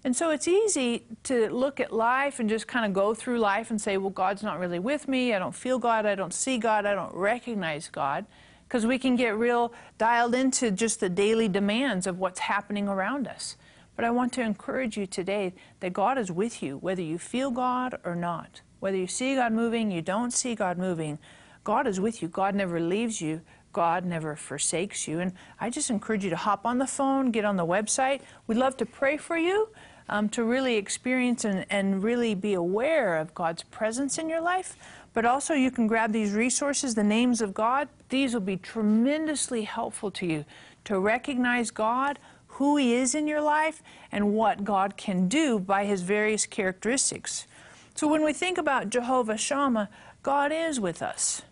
And 0.08 0.16
so 0.16 0.30
it's 0.30 0.48
easy 0.48 1.04
to 1.24 1.50
look 1.50 1.80
at 1.80 1.92
life 1.92 2.40
and 2.40 2.48
just 2.48 2.66
kind 2.66 2.86
of 2.86 2.94
go 2.94 3.12
through 3.12 3.40
life 3.40 3.70
and 3.70 3.78
say, 3.78 3.98
well, 3.98 4.08
God's 4.08 4.42
not 4.42 4.58
really 4.58 4.78
with 4.78 5.06
me. 5.06 5.34
I 5.34 5.38
don't 5.38 5.54
feel 5.54 5.78
God. 5.78 6.06
I 6.06 6.14
don't 6.14 6.32
see 6.32 6.56
God. 6.56 6.86
I 6.86 6.94
don't 6.94 7.14
recognize 7.14 7.88
God. 7.88 8.24
Because 8.66 8.86
we 8.86 8.98
can 8.98 9.16
get 9.16 9.36
real 9.36 9.70
dialed 9.98 10.34
into 10.34 10.70
just 10.70 11.00
the 11.00 11.10
daily 11.10 11.46
demands 11.46 12.06
of 12.06 12.18
what's 12.18 12.38
happening 12.38 12.88
around 12.88 13.28
us. 13.28 13.58
But 13.96 14.06
I 14.06 14.10
want 14.10 14.32
to 14.32 14.40
encourage 14.40 14.96
you 14.96 15.06
today 15.06 15.52
that 15.80 15.92
God 15.92 16.16
is 16.16 16.32
with 16.32 16.62
you, 16.62 16.78
whether 16.78 17.02
you 17.02 17.18
feel 17.18 17.50
God 17.50 17.98
or 18.02 18.16
not. 18.16 18.62
Whether 18.80 18.96
you 18.96 19.08
see 19.08 19.34
God 19.34 19.52
moving, 19.52 19.90
you 19.90 20.00
don't 20.00 20.32
see 20.32 20.54
God 20.54 20.78
moving, 20.78 21.18
God 21.64 21.86
is 21.86 22.00
with 22.00 22.22
you. 22.22 22.28
God 22.28 22.54
never 22.54 22.80
leaves 22.80 23.20
you. 23.20 23.42
God 23.74 24.06
never 24.06 24.36
forsakes 24.36 25.06
you. 25.06 25.20
And 25.20 25.34
I 25.60 25.68
just 25.68 25.90
encourage 25.90 26.24
you 26.24 26.30
to 26.30 26.36
hop 26.36 26.64
on 26.64 26.78
the 26.78 26.86
phone, 26.86 27.30
get 27.30 27.44
on 27.44 27.56
the 27.56 27.66
website. 27.66 28.22
We'd 28.46 28.56
love 28.56 28.78
to 28.78 28.86
pray 28.86 29.18
for 29.18 29.36
you 29.36 29.68
um, 30.08 30.28
to 30.30 30.44
really 30.44 30.76
experience 30.76 31.44
and, 31.44 31.66
and 31.70 32.02
really 32.02 32.34
be 32.34 32.54
aware 32.54 33.16
of 33.16 33.34
God's 33.34 33.62
presence 33.64 34.18
in 34.18 34.28
your 34.28 34.40
life. 34.40 34.76
But 35.14 35.24
also, 35.24 35.54
you 35.54 35.70
can 35.70 35.86
grab 35.86 36.12
these 36.12 36.32
resources, 36.32 36.94
the 36.94 37.04
names 37.04 37.40
of 37.40 37.54
God. 37.54 37.88
These 38.08 38.34
will 38.34 38.40
be 38.40 38.56
tremendously 38.56 39.62
helpful 39.62 40.10
to 40.12 40.26
you 40.26 40.44
to 40.84 40.98
recognize 41.00 41.70
God, 41.70 42.18
who 42.46 42.76
He 42.76 42.94
is 42.94 43.14
in 43.14 43.26
your 43.26 43.40
life, 43.40 43.82
and 44.12 44.34
what 44.34 44.64
God 44.64 44.96
can 44.96 45.28
do 45.28 45.58
by 45.58 45.84
His 45.84 46.02
various 46.02 46.46
characteristics. 46.46 47.46
So, 47.94 48.06
when 48.06 48.24
we 48.24 48.32
think 48.32 48.58
about 48.58 48.90
Jehovah 48.90 49.36
Shammah, 49.36 49.88
God 50.22 50.52
is 50.52 50.78
with 50.78 51.02
us. 51.02 51.42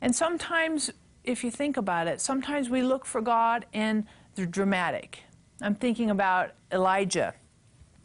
And 0.00 0.14
sometimes, 0.16 0.90
if 1.22 1.44
you 1.44 1.50
think 1.50 1.76
about 1.76 2.06
it, 2.06 2.20
sometimes 2.20 2.70
we 2.70 2.82
look 2.82 3.04
for 3.04 3.20
God 3.20 3.66
in 3.72 4.06
the 4.34 4.46
dramatic. 4.46 5.22
I'm 5.60 5.74
thinking 5.74 6.10
about 6.10 6.52
Elijah. 6.72 7.34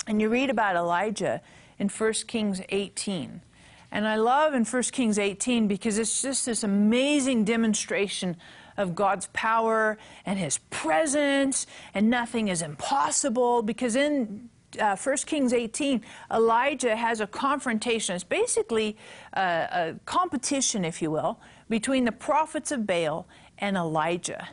And 0.08 0.22
you 0.22 0.30
read 0.30 0.50
about 0.50 0.76
Elijah 0.76 1.42
in 1.78 1.90
1 1.90 2.14
Kings 2.28 2.62
18. 2.70 3.42
And 3.92 4.08
I 4.08 4.16
love 4.16 4.54
in 4.54 4.66
1 4.66 4.84
Kings 4.84 5.20
18 5.20 5.68
because 5.68 5.98
it's 5.98 6.22
just 6.22 6.46
this 6.46 6.64
amazing 6.64 7.44
demonstration 7.44 8.38
of 8.78 8.96
God's 8.96 9.28
power 9.34 9.98
and 10.26 10.38
his 10.38 10.60
presence, 10.70 11.66
and 11.94 12.10
nothing 12.10 12.48
is 12.48 12.62
impossible. 12.62 13.62
Because 13.62 13.96
in 13.96 14.50
uh, 14.80 14.96
1 14.96 15.18
Kings 15.26 15.54
18, 15.54 16.04
Elijah 16.32 16.96
has 16.96 17.20
a 17.20 17.28
confrontation. 17.28 18.16
It's 18.16 18.24
basically 18.24 18.98
a, 19.34 19.42
a 19.42 19.96
competition, 20.06 20.86
if 20.86 21.02
you 21.02 21.12
will, 21.12 21.40
between 21.70 22.06
the 22.06 22.12
prophets 22.12 22.72
of 22.72 22.86
Baal 22.86 23.28
and 23.58 23.76
Elijah. 23.76 24.50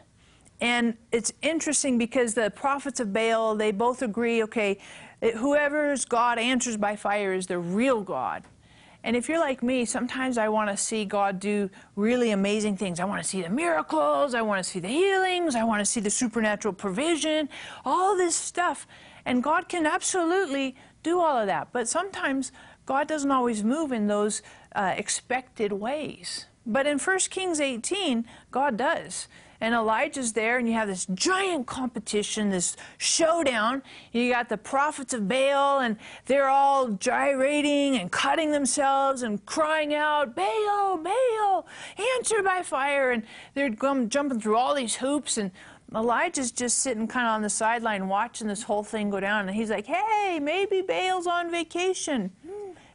And 0.61 0.97
it's 1.13 1.33
interesting 1.43 1.99
because 1.99 2.35
the 2.35 2.51
prophets 2.51 3.01
of 3.01 3.13
Baal, 3.13 3.57
they 3.57 3.73
both 3.73 4.03
agree, 4.03 4.43
okay, 4.45 4.79
whoever's 5.33 6.05
God 6.05 6.39
answers 6.39 6.77
by 6.77 6.97
fire 6.97 7.33
is 7.33 7.47
the 7.47 7.59
real 7.59 8.03
God. 8.03 8.45
And 9.03 9.17
if 9.17 9.29
you're 9.29 9.39
like 9.39 9.63
me, 9.63 9.85
sometimes 9.85 10.39
I 10.39 10.49
want 10.49 10.71
to 10.71 10.77
see 10.79 11.05
God 11.05 11.39
do 11.39 11.69
really 11.95 12.31
amazing 12.31 12.79
things. 12.79 12.99
I 12.99 13.05
want 13.05 13.23
to 13.23 13.29
see 13.29 13.43
the 13.43 13.51
miracles, 13.51 14.35
I 14.35 14.41
want 14.41 14.65
to 14.65 14.69
see 14.69 14.81
the 14.81 14.89
healings, 14.89 15.55
I 15.55 15.63
want 15.63 15.81
to 15.81 15.85
see 15.85 16.01
the 16.01 16.11
supernatural 16.11 16.73
provision, 16.73 17.51
all 17.85 18.17
this 18.17 18.35
stuff. 18.35 18.87
And 19.27 19.43
God 19.43 19.69
can 19.69 19.85
absolutely 19.85 20.75
do 21.03 21.21
all 21.21 21.37
of 21.37 21.47
that. 21.47 21.69
But 21.71 21.87
sometimes 21.87 22.51
God 22.87 23.07
doesn't 23.07 23.31
always 23.31 23.63
move 23.63 23.93
in 23.93 24.07
those 24.07 24.41
uh, 24.75 24.95
expected 24.97 25.73
ways. 25.73 26.47
But 26.67 26.87
in 26.87 26.99
1 26.99 27.19
Kings 27.31 27.61
18, 27.61 28.25
God 28.51 28.79
does. 28.79 29.29
And 29.65 29.75
Elijah's 29.75 30.35
there, 30.35 30.59
and 30.59 30.69
you 30.69 30.75
have 30.75 30.89
this 30.89 31.07
giant 31.15 31.67
competition, 31.67 32.51
this 32.51 32.77
showdown. 32.99 33.83
You 34.13 34.31
got 34.31 34.51
the 34.51 34.59
prophets 34.59 35.15
of 35.15 35.27
Baal, 35.27 35.81
and 35.81 35.97
they're 36.27 36.51
all 36.51 36.89
gyrating 36.89 37.97
and 37.97 38.13
cutting 38.13 38.53
themselves 38.53 39.23
and 39.23 39.45
crying 39.47 39.95
out, 39.95 40.37
Baal, 40.37 40.99
Baal, 40.99 41.67
answer 42.19 42.43
by 42.43 42.61
fire. 42.63 43.11
And 43.11 43.23
they're 43.55 43.71
jumping 43.71 44.39
through 44.39 44.57
all 44.57 44.75
these 44.75 44.97
hoops, 44.97 45.39
and 45.39 45.51
Elijah's 45.95 46.53
just 46.53 46.81
sitting 46.81 47.09
kind 47.09 47.27
of 47.27 47.33
on 47.33 47.41
the 47.41 47.49
sideline 47.49 48.07
watching 48.07 48.47
this 48.47 48.65
whole 48.65 48.83
thing 48.83 49.09
go 49.09 49.19
down. 49.19 49.49
And 49.49 49.57
he's 49.57 49.71
like, 49.71 49.87
hey, 49.87 50.41
maybe 50.43 50.83
Baal's 50.83 51.27
on 51.27 51.51
vacation. 51.51 52.33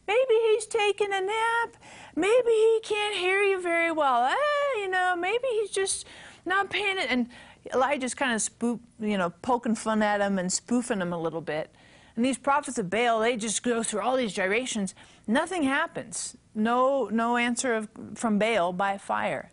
Maybe 0.08 0.36
he's 0.52 0.68
taking 0.68 1.14
a 1.14 1.22
nap. 1.22 1.78
Maybe 2.16 2.52
he 2.52 2.80
can't 2.84 3.16
hear 3.16 3.42
you 3.42 3.60
very 3.60 3.92
well. 3.92 4.26
Eh, 4.26 4.82
you 4.82 4.90
know, 4.90 5.16
maybe 5.16 5.48
he's 5.62 5.72
just 5.72 6.06
not 6.46 6.70
paying 6.70 6.98
it. 6.98 7.08
And 7.10 7.28
Elijah's 7.74 8.14
kind 8.14 8.34
of 8.34 8.42
spook, 8.42 8.80
you 9.00 9.18
know, 9.18 9.32
poking 9.42 9.76
fun 9.76 10.02
at 10.02 10.22
him 10.22 10.40
and 10.40 10.52
spoofing 10.52 11.02
him 11.02 11.14
a 11.14 11.20
little 11.20 11.42
bit. 11.42 11.74
And 12.16 12.26
these 12.26 12.38
prophets 12.38 12.78
of 12.78 12.90
Baal, 12.90 13.20
they 13.20 13.38
just 13.38 13.64
go 13.64 13.82
through 13.84 14.02
all 14.02 14.18
these 14.18 14.34
gyrations. 14.34 14.94
Nothing 15.28 15.64
happens. 15.64 16.36
No, 16.54 17.10
no 17.12 17.38
answer 17.38 17.76
of, 17.76 17.90
from 18.16 18.38
Baal 18.38 18.74
by 18.74 18.98
fire. 18.98 19.52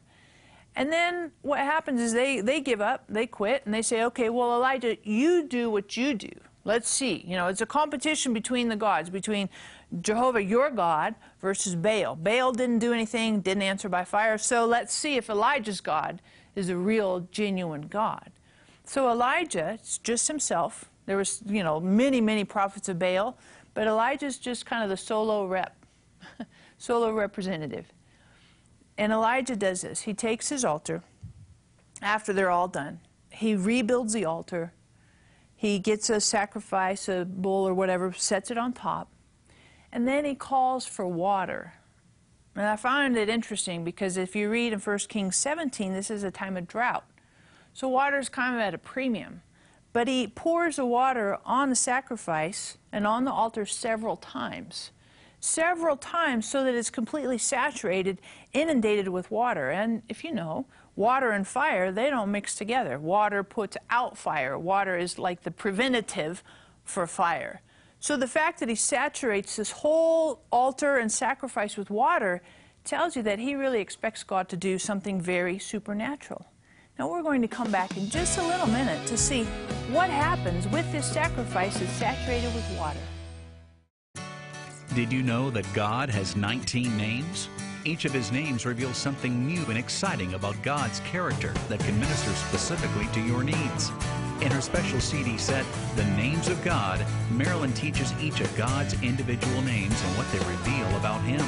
And 0.74 0.92
then 0.92 1.32
what 1.42 1.60
happens 1.60 2.00
is 2.00 2.12
they, 2.12 2.40
they 2.40 2.60
give 2.60 2.80
up, 2.80 3.04
they 3.08 3.26
quit, 3.26 3.62
and 3.64 3.72
they 3.72 3.82
say, 3.82 4.04
okay, 4.04 4.28
well, 4.28 4.52
Elijah, 4.52 4.96
you 5.04 5.44
do 5.44 5.70
what 5.70 5.96
you 5.96 6.14
do. 6.14 6.30
Let's 6.64 6.90
see. 6.90 7.24
You 7.26 7.36
know, 7.36 7.46
it's 7.46 7.60
a 7.60 7.66
competition 7.66 8.34
between 8.34 8.68
the 8.68 8.76
gods, 8.76 9.08
between 9.08 9.48
Jehovah, 10.00 10.42
your 10.42 10.70
God, 10.70 11.14
versus 11.40 11.76
Baal. 11.76 12.16
Baal 12.16 12.52
didn't 12.52 12.80
do 12.80 12.92
anything, 12.92 13.40
didn't 13.40 13.62
answer 13.62 13.88
by 13.88 14.04
fire, 14.04 14.36
so 14.36 14.66
let's 14.66 14.92
see 14.92 15.16
if 15.16 15.30
Elijah's 15.30 15.80
God 15.80 16.20
is 16.56 16.70
a 16.70 16.76
real, 16.76 17.20
genuine 17.30 17.82
God. 17.82 18.32
So 18.84 19.10
Elijah, 19.10 19.72
it's 19.74 19.98
just 19.98 20.26
himself. 20.26 20.86
There 21.06 21.16
was, 21.16 21.42
you 21.46 21.62
know, 21.62 21.78
many, 21.78 22.20
many 22.20 22.44
prophets 22.44 22.88
of 22.88 22.98
Baal, 22.98 23.38
but 23.74 23.86
Elijah's 23.86 24.38
just 24.38 24.66
kind 24.66 24.82
of 24.82 24.88
the 24.88 24.96
solo 24.96 25.46
rep, 25.46 25.76
solo 26.78 27.12
representative. 27.12 27.92
And 28.98 29.12
Elijah 29.12 29.56
does 29.56 29.82
this. 29.82 30.02
He 30.02 30.14
takes 30.14 30.48
his 30.48 30.64
altar 30.64 31.02
after 32.00 32.32
they're 32.32 32.50
all 32.50 32.68
done. 32.68 33.00
He 33.30 33.54
rebuilds 33.54 34.14
the 34.14 34.24
altar. 34.24 34.72
He 35.54 35.78
gets 35.78 36.08
a 36.10 36.20
sacrifice, 36.20 37.08
a 37.08 37.24
bull 37.24 37.68
or 37.68 37.74
whatever, 37.74 38.12
sets 38.12 38.50
it 38.50 38.58
on 38.58 38.72
top. 38.72 39.10
And 39.92 40.06
then 40.06 40.24
he 40.24 40.34
calls 40.34 40.86
for 40.86 41.06
water. 41.06 41.74
And 42.56 42.66
I 42.66 42.76
find 42.76 43.16
it 43.16 43.28
interesting 43.28 43.84
because 43.84 44.16
if 44.16 44.34
you 44.34 44.50
read 44.50 44.72
in 44.72 44.80
1 44.80 44.98
Kings 45.08 45.36
17, 45.36 45.92
this 45.92 46.10
is 46.10 46.24
a 46.24 46.30
time 46.30 46.56
of 46.56 46.66
drought. 46.66 47.04
So 47.74 47.88
water 47.88 48.18
is 48.18 48.28
kind 48.28 48.54
of 48.54 48.60
at 48.60 48.74
a 48.74 48.78
premium. 48.78 49.42
But 49.92 50.08
he 50.08 50.26
pours 50.26 50.76
the 50.76 50.86
water 50.86 51.38
on 51.44 51.70
the 51.70 51.76
sacrifice 51.76 52.78
and 52.90 53.06
on 53.06 53.24
the 53.24 53.32
altar 53.32 53.66
several 53.66 54.16
times 54.16 54.90
several 55.46 55.96
times 55.96 56.48
so 56.48 56.64
that 56.64 56.74
it's 56.74 56.90
completely 56.90 57.38
saturated, 57.38 58.20
inundated 58.52 59.08
with 59.08 59.30
water. 59.30 59.70
And 59.70 60.02
if 60.08 60.24
you 60.24 60.32
know, 60.32 60.66
water 60.94 61.30
and 61.30 61.46
fire, 61.46 61.92
they 61.92 62.10
don't 62.10 62.30
mix 62.30 62.54
together. 62.54 62.98
Water 62.98 63.42
puts 63.42 63.76
out 63.90 64.18
fire. 64.18 64.58
Water 64.58 64.96
is 64.96 65.18
like 65.18 65.42
the 65.42 65.50
preventative 65.50 66.42
for 66.84 67.06
fire. 67.06 67.60
So 68.00 68.16
the 68.16 68.28
fact 68.28 68.60
that 68.60 68.68
he 68.68 68.74
saturates 68.74 69.56
this 69.56 69.70
whole 69.70 70.42
altar 70.50 70.96
and 70.96 71.10
sacrifice 71.10 71.76
with 71.76 71.90
water 71.90 72.42
tells 72.84 73.16
you 73.16 73.22
that 73.22 73.38
he 73.38 73.54
really 73.54 73.80
expects 73.80 74.22
God 74.22 74.48
to 74.50 74.56
do 74.56 74.78
something 74.78 75.20
very 75.20 75.58
supernatural. 75.58 76.46
Now 76.98 77.10
we're 77.10 77.22
going 77.22 77.42
to 77.42 77.48
come 77.48 77.70
back 77.70 77.96
in 77.96 78.08
just 78.08 78.38
a 78.38 78.42
little 78.42 78.68
minute 78.68 79.06
to 79.08 79.16
see 79.16 79.44
what 79.90 80.08
happens 80.08 80.66
with 80.68 80.90
this 80.92 81.10
sacrifice 81.10 81.78
that's 81.78 81.92
saturated 81.92 82.54
with 82.54 82.78
water. 82.78 83.00
Did 84.94 85.12
you 85.12 85.22
know 85.22 85.50
that 85.50 85.66
God 85.74 86.08
has 86.08 86.36
19 86.36 86.96
names? 86.96 87.48
Each 87.86 88.04
of 88.04 88.12
his 88.12 88.32
names 88.32 88.66
reveals 88.66 88.96
something 88.96 89.46
new 89.46 89.64
and 89.66 89.78
exciting 89.78 90.34
about 90.34 90.60
God's 90.64 90.98
character 91.00 91.54
that 91.68 91.78
can 91.78 91.96
minister 92.00 92.32
specifically 92.32 93.06
to 93.12 93.20
your 93.20 93.44
needs. 93.44 93.90
In 94.40 94.50
her 94.50 94.60
special 94.60 94.98
CD 94.98 95.38
set, 95.38 95.64
The 95.94 96.04
Names 96.16 96.48
of 96.48 96.62
God, 96.64 97.06
Marilyn 97.30 97.72
teaches 97.74 98.12
each 98.20 98.40
of 98.40 98.56
God's 98.56 99.00
individual 99.04 99.62
names 99.62 100.02
and 100.02 100.18
what 100.18 100.28
they 100.32 100.40
reveal 100.50 100.96
about 100.96 101.20
Him. 101.20 101.38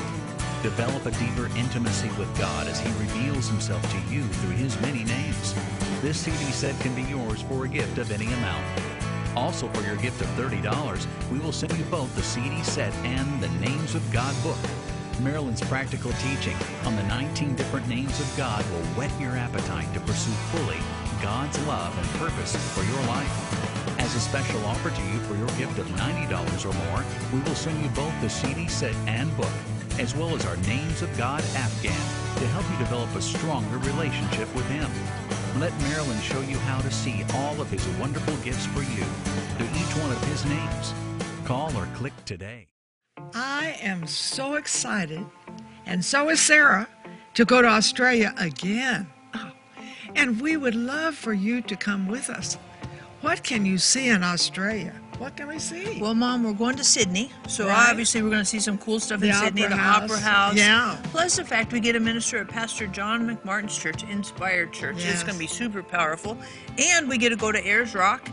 Develop 0.63 1.07
a 1.07 1.11
deeper 1.19 1.47
intimacy 1.59 2.09
with 2.17 2.39
God 2.39 2.69
as 2.69 2.79
He 2.79 2.89
reveals 3.01 3.49
Himself 3.49 3.83
to 3.91 4.15
you 4.15 4.23
through 4.23 4.55
His 4.55 4.81
many 4.81 5.03
names. 5.03 5.57
This 6.03 6.21
CD 6.21 6.37
set 6.53 6.79
can 6.79 6.95
be 6.95 7.03
yours 7.03 7.43
for 7.43 7.65
a 7.65 7.69
gift 7.69 7.99
of 7.99 8.13
any 8.13 8.27
amount. 8.27 8.65
Also, 9.37 9.67
for 9.71 9.83
your 9.83 9.97
gift 9.97 10.21
of 10.21 10.29
$30, 10.29 11.05
we 11.33 11.41
will 11.41 11.51
send 11.51 11.77
you 11.77 11.85
both 11.87 12.15
the 12.15 12.23
CD 12.23 12.63
set 12.63 12.95
and 13.05 13.43
the 13.43 13.49
Names 13.59 13.97
of 13.97 14.13
God 14.13 14.41
book. 14.45 14.57
Marilyn's 15.21 15.61
practical 15.63 16.13
teaching 16.13 16.57
on 16.85 16.97
the 16.97 17.03
19 17.05 17.57
different 17.57 17.89
names 17.89 18.19
of 18.21 18.35
God 18.37 18.65
will 18.71 18.85
whet 18.97 19.11
your 19.21 19.37
appetite 19.37 19.93
to 19.95 20.01
pursue 20.01 20.33
fully 20.53 20.79
God's 21.23 21.59
love 21.67 21.97
and 21.99 22.09
purpose 22.21 22.55
for 22.75 22.85
your 22.85 23.01
life. 23.09 23.99
As 23.99 24.15
a 24.15 24.21
special 24.21 24.65
offer 24.65 24.91
to 24.91 25.03
you 25.03 25.19
for 25.21 25.35
your 25.37 25.49
gift 25.59 25.79
of 25.79 25.87
$90 25.89 26.65
or 26.65 26.75
more, 26.91 27.05
we 27.33 27.41
will 27.41 27.57
send 27.57 27.83
you 27.83 27.89
both 27.91 28.15
the 28.21 28.31
CD 28.31 28.69
set 28.69 28.95
and 29.07 29.35
book, 29.37 29.53
as 29.99 30.15
well 30.15 30.35
as 30.35 30.47
our 30.47 30.57
Names 30.69 31.03
of 31.03 31.17
God 31.19 31.43
Afghan 31.57 31.93
to 32.39 32.47
help 32.49 32.71
you 32.71 32.79
develop 32.79 33.13
a 33.17 33.21
stronger 33.21 33.79
relationship 33.79 34.53
with 34.55 34.69
Him. 34.71 34.91
Let 35.59 35.77
Marilyn 35.83 36.21
show 36.21 36.41
you 36.43 36.57
how 36.59 36.81
to 36.81 36.91
see 36.91 37.25
all 37.35 37.61
of 37.61 37.69
his 37.69 37.85
wonderful 37.99 38.37
gifts 38.45 38.67
for 38.67 38.83
you 38.83 39.03
through 39.57 39.67
each 39.75 39.97
one 40.01 40.13
of 40.13 40.25
his 40.25 40.45
names. 40.45 40.95
Call 41.45 41.77
or 41.77 41.87
click 41.95 42.13
today. 42.25 42.69
I 43.35 43.77
am 43.83 44.07
so 44.07 44.55
excited, 44.55 45.25
and 45.87 46.05
so 46.05 46.29
is 46.31 46.41
Sarah, 46.41 46.89
to 47.35 47.45
go 47.45 47.63
to 47.63 47.69
Australia 47.69 48.35
again. 48.39 49.07
Oh, 49.35 49.51
and 50.15 50.41
we 50.41 50.57
would 50.57 50.75
love 50.75 51.15
for 51.15 51.33
you 51.33 51.61
to 51.63 51.77
come 51.77 52.07
with 52.09 52.31
us. 52.31 52.57
What 53.21 53.43
can 53.43 53.67
you 53.67 53.79
see 53.79 54.09
in 54.09 54.23
Australia? 54.23 54.95
What 55.19 55.37
can 55.37 55.49
we 55.49 55.59
see? 55.59 56.01
Well, 56.01 56.15
Mom, 56.15 56.45
we're 56.45 56.53
going 56.53 56.77
to 56.77 56.85
Sydney, 56.85 57.33
so 57.49 57.67
Right. 57.67 57.89
obviously 57.91 58.23
we're 58.23 58.31
going 58.31 58.43
to 58.43 58.45
see 58.45 58.61
some 58.61 58.79
cool 58.79 59.01
stuff 59.01 59.19
The 59.19 59.31
in 59.31 59.35
Sydney, 59.35 59.67
the 59.67 59.77
House. 59.77 60.05
Opera 60.05 60.19
House. 60.19 60.55
Yeah. 60.55 60.97
Plus 61.11 61.35
the 61.37 61.45
fact 61.45 61.73
we 61.73 61.81
get 61.81 61.97
a 61.97 62.01
minister 62.01 62.39
at 62.39 62.47
Pastor 62.49 62.87
John 62.87 63.29
McMartin's 63.29 63.77
church, 63.77 64.05
Inspired 64.05 64.73
Church. 64.73 65.05
It's 65.05 65.23
going 65.25 65.33
to 65.35 65.39
be 65.41 65.49
super 65.49 65.83
powerful. 65.83 66.39
And 66.79 67.09
we 67.09 67.19
get 67.19 67.31
to 67.31 67.37
go 67.37 67.51
to 67.51 67.59
Ayers 67.67 67.97
Rock, 67.97 68.29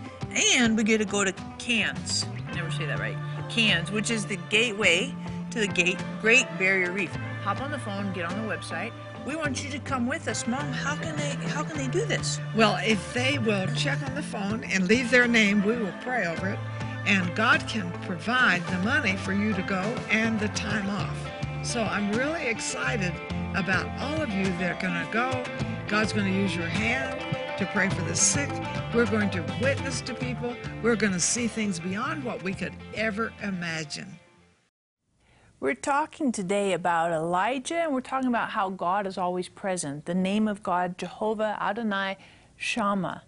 and 0.53 0.77
we 0.77 0.83
get 0.83 0.99
to 0.99 1.05
go 1.05 1.23
to 1.23 1.33
Cairns. 1.57 2.27
Never 2.53 2.69
say 2.69 2.85
that 2.85 2.99
right. 2.99 3.17
Which 3.55 4.11
is 4.11 4.25
the 4.25 4.35
gateway 4.49 5.15
to 5.51 5.61
the 5.61 5.97
Great 6.19 6.45
Barrier 6.59 6.91
Reef. 6.91 7.15
Hop 7.43 7.61
on 7.61 7.71
the 7.71 7.79
phone, 7.79 8.11
get 8.11 8.25
on 8.25 8.45
the 8.45 8.53
website. 8.53 8.91
We 9.25 9.37
want 9.37 9.63
you 9.63 9.69
to 9.69 9.79
come 9.79 10.07
with 10.07 10.27
us, 10.27 10.45
Mom. 10.45 10.73
How 10.73 10.97
can 10.97 11.15
they? 11.15 11.35
How 11.47 11.63
can 11.63 11.77
they 11.77 11.87
do 11.87 12.03
this? 12.03 12.41
Well, 12.53 12.77
if 12.83 13.13
they 13.13 13.37
will 13.37 13.65
check 13.73 14.03
on 14.05 14.13
the 14.13 14.21
phone 14.21 14.65
and 14.65 14.89
leave 14.89 15.09
their 15.09 15.25
name, 15.25 15.63
we 15.63 15.77
will 15.77 15.93
pray 16.01 16.27
over 16.27 16.49
it. 16.49 16.59
And 17.05 17.33
God 17.33 17.65
can 17.65 17.89
provide 18.01 18.61
the 18.67 18.79
money 18.79 19.15
for 19.15 19.31
you 19.31 19.53
to 19.53 19.61
go 19.61 19.81
and 20.09 20.37
the 20.37 20.49
time 20.49 20.89
off. 20.89 21.17
So 21.63 21.81
I'm 21.81 22.11
really 22.11 22.47
excited 22.47 23.13
about 23.55 23.87
all 24.01 24.21
of 24.21 24.29
you 24.31 24.43
that 24.57 24.75
are 24.75 24.81
going 24.81 25.05
to 25.05 25.13
go. 25.13 25.43
God's 25.87 26.11
going 26.11 26.29
to 26.29 26.37
use 26.37 26.53
your 26.53 26.67
hand 26.67 27.44
to 27.57 27.65
pray 27.67 27.87
for 27.87 28.01
the 28.01 28.15
sick. 28.15 28.49
We're 28.93 29.05
going 29.05 29.29
to 29.29 29.41
witness 29.61 30.01
to 30.01 30.13
people. 30.13 30.53
We're 30.83 30.97
going 30.97 31.13
to 31.13 31.19
see 31.19 31.47
things 31.47 31.79
beyond 31.79 32.23
what 32.23 32.43
we 32.43 32.53
could 32.53 32.73
ever 32.93 33.31
imagine. 33.41 34.19
We're 35.61 35.73
talking 35.73 36.33
today 36.33 36.73
about 36.73 37.13
Elijah, 37.13 37.75
and 37.75 37.93
we're 37.93 38.01
talking 38.01 38.27
about 38.27 38.49
how 38.49 38.69
God 38.69 39.07
is 39.07 39.17
always 39.17 39.47
present. 39.47 40.05
The 40.05 40.13
name 40.13 40.49
of 40.49 40.63
God, 40.63 40.97
Jehovah 40.97 41.57
Adonai 41.61 42.17
Shammah. 42.57 43.23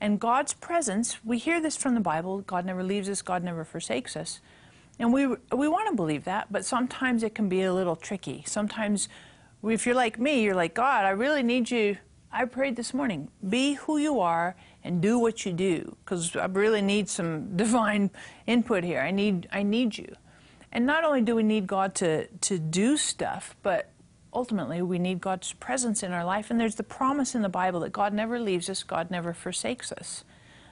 And 0.00 0.20
God's 0.20 0.54
presence, 0.54 1.24
we 1.24 1.38
hear 1.38 1.60
this 1.60 1.76
from 1.76 1.94
the 1.94 2.00
Bible 2.00 2.40
God 2.42 2.64
never 2.64 2.84
leaves 2.84 3.08
us, 3.08 3.20
God 3.20 3.42
never 3.42 3.64
forsakes 3.64 4.16
us. 4.16 4.40
And 5.00 5.12
we, 5.12 5.26
we 5.26 5.66
want 5.66 5.88
to 5.88 5.96
believe 5.96 6.22
that, 6.24 6.52
but 6.52 6.64
sometimes 6.64 7.24
it 7.24 7.34
can 7.34 7.48
be 7.48 7.62
a 7.62 7.74
little 7.74 7.96
tricky. 7.96 8.44
Sometimes, 8.46 9.08
if 9.64 9.86
you're 9.86 9.94
like 9.96 10.20
me, 10.20 10.42
you're 10.42 10.54
like, 10.54 10.74
God, 10.74 11.04
I 11.04 11.10
really 11.10 11.42
need 11.42 11.70
you. 11.70 11.96
I 12.32 12.46
prayed 12.46 12.76
this 12.76 12.94
morning, 12.94 13.28
be 13.46 13.74
who 13.74 13.98
you 13.98 14.20
are 14.20 14.56
and 14.82 15.02
do 15.02 15.18
what 15.18 15.44
you 15.44 15.52
do, 15.52 15.96
because 16.04 16.34
I 16.34 16.46
really 16.46 16.80
need 16.80 17.08
some 17.10 17.56
divine 17.56 18.10
input 18.46 18.84
here. 18.84 19.00
I 19.00 19.10
need, 19.10 19.48
I 19.52 19.62
need 19.62 19.98
you. 19.98 20.14
And 20.72 20.86
not 20.86 21.04
only 21.04 21.20
do 21.20 21.36
we 21.36 21.42
need 21.42 21.66
God 21.66 21.94
to, 21.96 22.26
to 22.26 22.58
do 22.58 22.96
stuff, 22.96 23.54
but 23.62 23.90
ultimately 24.32 24.80
we 24.80 24.98
need 24.98 25.20
God's 25.20 25.52
presence 25.52 26.02
in 26.02 26.12
our 26.12 26.24
life. 26.24 26.50
And 26.50 26.58
there's 26.58 26.76
the 26.76 26.82
promise 26.82 27.34
in 27.34 27.42
the 27.42 27.50
Bible 27.50 27.80
that 27.80 27.92
God 27.92 28.14
never 28.14 28.40
leaves 28.40 28.70
us, 28.70 28.82
God 28.82 29.10
never 29.10 29.34
forsakes 29.34 29.92
us. 29.92 30.24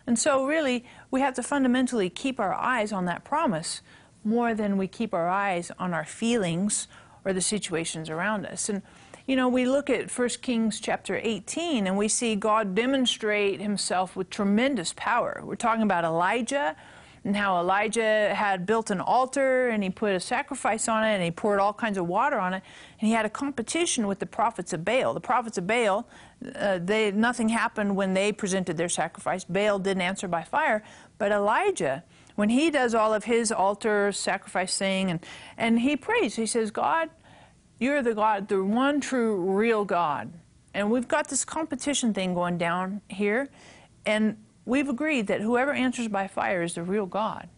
And 0.07 0.19
so, 0.19 0.47
really, 0.47 0.87
we 1.11 1.21
have 1.21 1.35
to 1.35 1.43
fundamentally 1.43 2.09
keep 2.09 2.41
our 2.41 2.55
eyes 2.55 2.91
on 2.91 3.05
that 3.05 3.23
promise 3.23 3.83
more 4.25 4.55
than 4.55 4.79
we 4.79 4.89
keep 4.89 5.13
our 5.13 5.29
eyes 5.29 5.71
on 5.79 5.93
our 5.93 6.07
feelings 6.07 6.89
or 7.23 7.35
the 7.35 7.43
situations 7.43 8.09
around 8.09 8.47
us. 8.47 8.71
And 8.71 8.81
you 9.27 9.37
know, 9.37 9.49
we 9.49 9.67
look 9.67 9.91
at 9.91 10.11
1 10.11 10.29
Kings 10.43 10.81
chapter 10.81 11.21
18 11.23 11.87
and 11.87 11.97
we 11.97 12.09
see 12.09 12.35
God 12.35 12.75
demonstrate 12.75 13.61
himself 13.61 14.17
with 14.17 14.31
tremendous 14.31 14.93
power. 14.97 15.41
We're 15.45 15.57
talking 15.57 15.83
about 15.83 16.05
Elijah 16.05 16.75
and 17.25 17.37
how 17.37 17.61
Elijah 17.61 18.35
had 18.35 18.65
built 18.65 18.91
an 18.91 19.01
altar 19.01 19.69
and 19.69 19.83
he 19.83 19.91
put 19.91 20.15
a 20.15 20.21
sacrifice 20.21 20.89
on 20.89 21.05
it 21.05 21.15
and 21.15 21.23
he 21.23 21.31
poured 21.31 21.61
all 21.61 21.75
kinds 21.75 21.99
of 21.99 22.07
water 22.07 22.39
on 22.39 22.55
it 22.55 22.63
and 22.99 23.09
he 23.09 23.13
had 23.13 23.27
a 23.27 23.31
competition 23.31 24.07
with 24.07 24.19
the 24.19 24.27
prophets 24.27 24.73
of 24.73 24.85
Baal. 24.85 25.13
The 25.13 25.21
prophets 25.21 25.59
of 25.59 25.67
Baal, 25.67 26.09
uh, 26.55 26.79
they 26.83 27.11
nothing 27.13 27.51
happened 27.51 27.95
when 27.95 28.15
they 28.15 28.33
presented 28.33 28.79
their 28.79 28.89
sacrifice. 28.89 29.45
Baal 29.45 29.79
didn't 29.79 30.03
answer 30.03 30.29
by 30.29 30.43
fire, 30.43 30.83
but 31.19 31.31
Elijah 31.31 32.05
when 32.37 32.49
he 32.49 32.71
does 32.71 32.95
all 32.95 33.13
of 33.13 33.25
his 33.25 33.53
altar 33.53 34.11
sacrifice 34.13 34.79
thing 34.79 35.11
and, 35.11 35.21
and 35.59 35.81
he 35.81 35.95
prays, 35.95 36.37
he 36.37 36.47
says, 36.47 36.71
God, 36.71 37.11
you're 37.81 38.03
the 38.03 38.15
God, 38.15 38.47
the 38.47 38.63
one 38.63 39.01
true, 39.01 39.37
real 39.37 39.85
God. 39.85 40.33
And 40.73 40.91
we've 40.91 41.09
got 41.09 41.29
this 41.29 41.45
competition 41.45 42.15
thing 42.15 42.35
going 42.35 42.59
down 42.59 43.01
here, 43.09 43.49
and 44.07 44.37
we've 44.65 44.89
agreed 44.89 45.27
that 45.27 45.41
whoever 45.41 45.73
answers 45.73 46.07
by 46.07 46.29
fire 46.29 46.63
is 46.63 46.75
the 46.75 46.85
real 46.85 47.07
God. 47.07 47.49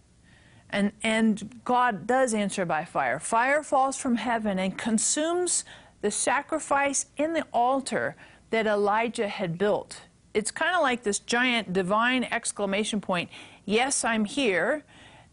And, 0.71 0.93
and 1.03 1.61
God 1.65 2.07
does 2.07 2.33
answer 2.33 2.65
by 2.65 2.87
fire. 2.87 3.19
Fire 3.19 3.63
falls 3.63 3.99
from 3.99 4.17
heaven 4.17 4.59
and 4.59 4.79
consumes 4.79 5.65
the 6.01 6.11
sacrifice 6.11 7.07
in 7.19 7.35
the 7.35 7.45
altar 7.53 8.17
that 8.49 8.67
Elijah 8.67 9.29
had 9.29 9.59
built. 9.59 10.03
It's 10.33 10.51
kind 10.51 10.75
of 10.75 10.81
like 10.81 11.03
this 11.03 11.19
giant 11.19 11.75
divine 11.75 12.25
exclamation 12.25 13.03
point 13.03 13.29
Yes, 13.65 14.05
I'm 14.05 14.25
here. 14.25 14.85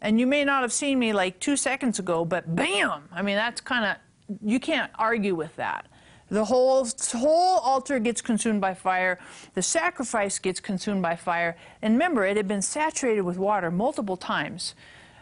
And 0.01 0.19
you 0.19 0.27
may 0.27 0.45
not 0.45 0.61
have 0.61 0.71
seen 0.71 0.99
me 0.99 1.13
like 1.13 1.39
two 1.39 1.57
seconds 1.57 1.99
ago, 1.99 2.23
but 2.23 2.55
bam! 2.55 3.09
I 3.11 3.21
mean, 3.21 3.35
that's 3.35 3.59
kind 3.59 3.85
of 3.85 3.97
you 4.43 4.59
can't 4.59 4.91
argue 4.97 5.35
with 5.35 5.55
that. 5.55 5.87
The 6.29 6.45
whole, 6.45 6.87
whole 7.13 7.59
altar 7.59 7.97
gets 7.97 8.21
consumed 8.21 8.61
by 8.61 8.75
fire. 8.75 9.19
The 9.55 9.63
sacrifice 9.63 10.37
gets 10.37 10.59
consumed 10.59 11.01
by 11.01 11.15
fire. 11.15 11.57
And 11.81 11.93
remember, 11.95 12.25
it 12.25 12.37
had 12.37 12.47
been 12.47 12.61
saturated 12.61 13.21
with 13.21 13.37
water 13.37 13.71
multiple 13.71 14.17
times. 14.17 14.75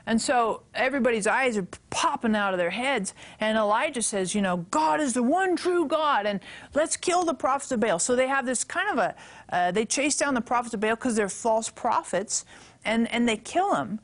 And 0.06 0.22
so 0.22 0.64
everybody's 0.74 1.28
eyes 1.28 1.58
are 1.58 1.68
popping 1.90 2.34
out 2.34 2.54
of 2.54 2.58
their 2.58 2.70
heads. 2.70 3.14
And 3.42 3.58
Elijah 3.58 4.02
says, 4.02 4.34
you 4.34 4.42
know, 4.42 4.66
God 4.72 5.02
is 5.02 5.14
the 5.14 5.22
one 5.22 5.58
true 5.58 5.86
God, 5.86 6.26
and 6.26 6.40
let's 6.74 6.96
kill 6.96 7.26
the 7.26 7.34
prophets 7.34 7.74
of 7.74 7.82
Baal. 7.82 8.00
So 8.00 8.16
they 8.16 8.28
have 8.28 8.46
this 8.46 8.64
kind 8.64 8.90
of 8.90 8.98
a, 8.98 9.16
uh, 9.54 9.72
they 9.72 9.86
chase 9.86 10.16
down 10.16 10.34
the 10.34 10.42
prophets 10.42 10.74
of 10.74 10.80
Baal 10.80 10.96
because 10.96 11.18
they're 11.18 11.28
false 11.28 11.70
prophets, 11.70 12.46
and, 12.86 13.12
and 13.12 13.28
they 13.28 13.36
kill 13.36 13.74
them. 13.74 14.00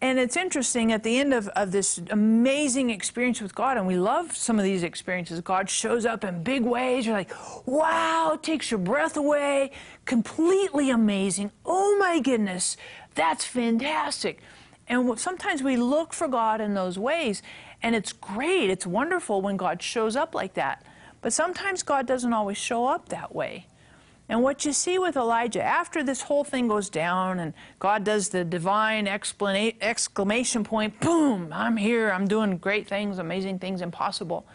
And 0.00 0.20
it's 0.20 0.36
interesting 0.36 0.92
at 0.92 1.02
the 1.02 1.18
end 1.18 1.34
of, 1.34 1.48
of 1.48 1.72
this 1.72 2.00
amazing 2.10 2.90
experience 2.90 3.40
with 3.40 3.54
God, 3.54 3.76
and 3.76 3.86
we 3.86 3.96
love 3.96 4.36
some 4.36 4.56
of 4.58 4.64
these 4.64 4.84
experiences. 4.84 5.40
God 5.40 5.68
shows 5.68 6.06
up 6.06 6.22
in 6.22 6.44
big 6.44 6.62
ways. 6.62 7.04
You're 7.04 7.16
like, 7.16 7.32
wow, 7.66 8.38
takes 8.40 8.70
your 8.70 8.78
breath 8.78 9.16
away. 9.16 9.72
Completely 10.04 10.90
amazing. 10.90 11.50
Oh 11.66 11.96
my 11.98 12.20
goodness, 12.20 12.76
that's 13.16 13.44
fantastic. 13.44 14.40
And 14.86 15.18
sometimes 15.18 15.62
we 15.62 15.76
look 15.76 16.12
for 16.12 16.28
God 16.28 16.60
in 16.60 16.74
those 16.74 16.98
ways, 16.98 17.42
and 17.82 17.94
it's 17.96 18.12
great. 18.12 18.70
It's 18.70 18.86
wonderful 18.86 19.42
when 19.42 19.56
God 19.56 19.82
shows 19.82 20.16
up 20.16 20.34
like 20.34 20.54
that. 20.54 20.84
But 21.20 21.32
sometimes 21.32 21.82
God 21.82 22.06
doesn't 22.06 22.32
always 22.32 22.56
show 22.56 22.86
up 22.86 23.08
that 23.08 23.34
way. 23.34 23.66
And 24.28 24.42
what 24.42 24.66
you 24.66 24.72
see 24.74 24.98
with 24.98 25.16
Elijah, 25.16 25.62
after 25.62 26.02
this 26.02 26.22
whole 26.22 26.44
thing 26.44 26.68
goes 26.68 26.90
down 26.90 27.38
and 27.38 27.54
God 27.78 28.04
does 28.04 28.28
the 28.28 28.44
divine 28.44 29.06
exclamation 29.08 30.64
point, 30.64 31.00
boom, 31.00 31.50
I'm 31.50 31.78
here, 31.78 32.10
I'm 32.10 32.28
doing 32.28 32.58
great 32.58 32.86
things, 32.86 33.18
amazing 33.18 33.58
things, 33.58 33.80
impossible. 33.80 34.46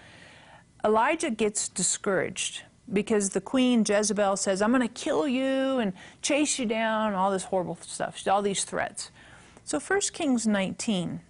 Elijah 0.85 1.31
gets 1.31 1.69
discouraged 1.69 2.61
because 2.91 3.29
the 3.29 3.41
queen 3.41 3.83
Jezebel 3.87 4.37
says, 4.37 4.61
I'm 4.61 4.71
going 4.71 4.87
to 4.87 4.93
kill 4.93 5.27
you 5.27 5.79
and 5.79 5.93
chase 6.21 6.59
you 6.59 6.65
down, 6.67 7.13
all 7.13 7.31
this 7.31 7.45
horrible 7.45 7.77
stuff, 7.81 8.27
all 8.27 8.41
these 8.43 8.65
threats. 8.65 9.09
So 9.63 9.79
1 9.79 10.01
Kings 10.11 10.45
19, 10.45 11.21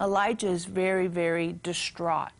Elijah 0.00 0.48
is 0.48 0.66
very, 0.66 1.06
very 1.06 1.58
distraught. 1.62 2.32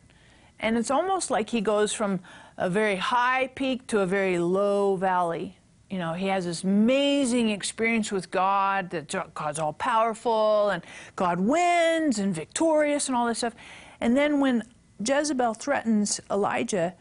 And 0.59 0.77
it's 0.77 0.91
almost 0.91 1.31
like 1.31 1.49
he 1.49 1.61
goes 1.61 1.93
from 1.93 2.19
a 2.57 2.69
very 2.69 2.95
high 2.95 3.47
peak 3.55 3.87
to 3.87 3.99
a 3.99 4.05
very 4.05 4.39
low 4.39 4.95
valley. 4.95 5.57
You 5.89 5.99
know, 5.99 6.13
he 6.13 6.27
has 6.27 6.45
this 6.45 6.63
amazing 6.63 7.49
experience 7.49 8.11
with 8.11 8.31
God, 8.31 8.89
that 8.89 9.13
God's 9.33 9.59
all 9.59 9.73
powerful 9.73 10.69
and 10.69 10.83
God 11.15 11.39
wins 11.39 12.17
and 12.17 12.33
victorious 12.33 13.07
and 13.07 13.15
all 13.15 13.27
this 13.27 13.39
stuff. 13.39 13.55
And 14.01 14.17
then 14.17 14.39
when 14.39 14.63
Jezebel 15.05 15.53
threatens 15.53 16.19
Elijah, 16.31 16.95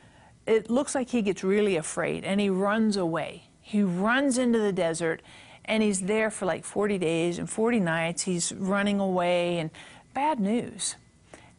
it 0.47 0.71
looks 0.71 0.95
like 0.95 1.09
he 1.11 1.23
gets 1.23 1.43
really 1.43 1.77
afraid 1.77 2.25
and 2.25 2.41
he 2.41 2.51
runs 2.51 2.97
away. 2.97 3.45
He 3.61 3.83
runs 3.83 4.37
into 4.37 4.59
the 4.59 4.73
desert 4.73 5.23
and 5.65 5.83
he's 5.83 6.03
there 6.03 6.31
for 6.31 6.45
like 6.45 6.65
40 6.65 6.99
days 6.99 7.39
and 7.39 7.49
40 7.49 7.81
nights. 7.81 8.23
He's 8.23 8.53
running 8.53 9.01
away 9.01 9.59
and 9.59 9.71
bad 10.13 10.39
news. 10.39 10.97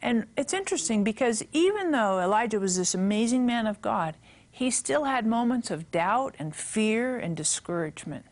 And 0.06 0.26
it's 0.36 0.54
interesting 0.54 1.02
because 1.02 1.42
even 1.50 1.90
though 1.90 2.20
Elijah 2.20 2.60
was 2.60 2.76
this 2.76 2.94
amazing 2.94 3.44
man 3.44 3.66
of 3.66 3.82
God, 3.82 4.16
he 4.48 4.70
still 4.70 5.02
had 5.02 5.26
moments 5.26 5.68
of 5.68 5.90
doubt 5.90 6.36
and 6.38 6.54
fear 6.54 7.18
and 7.18 7.36
discouragement. 7.36 8.24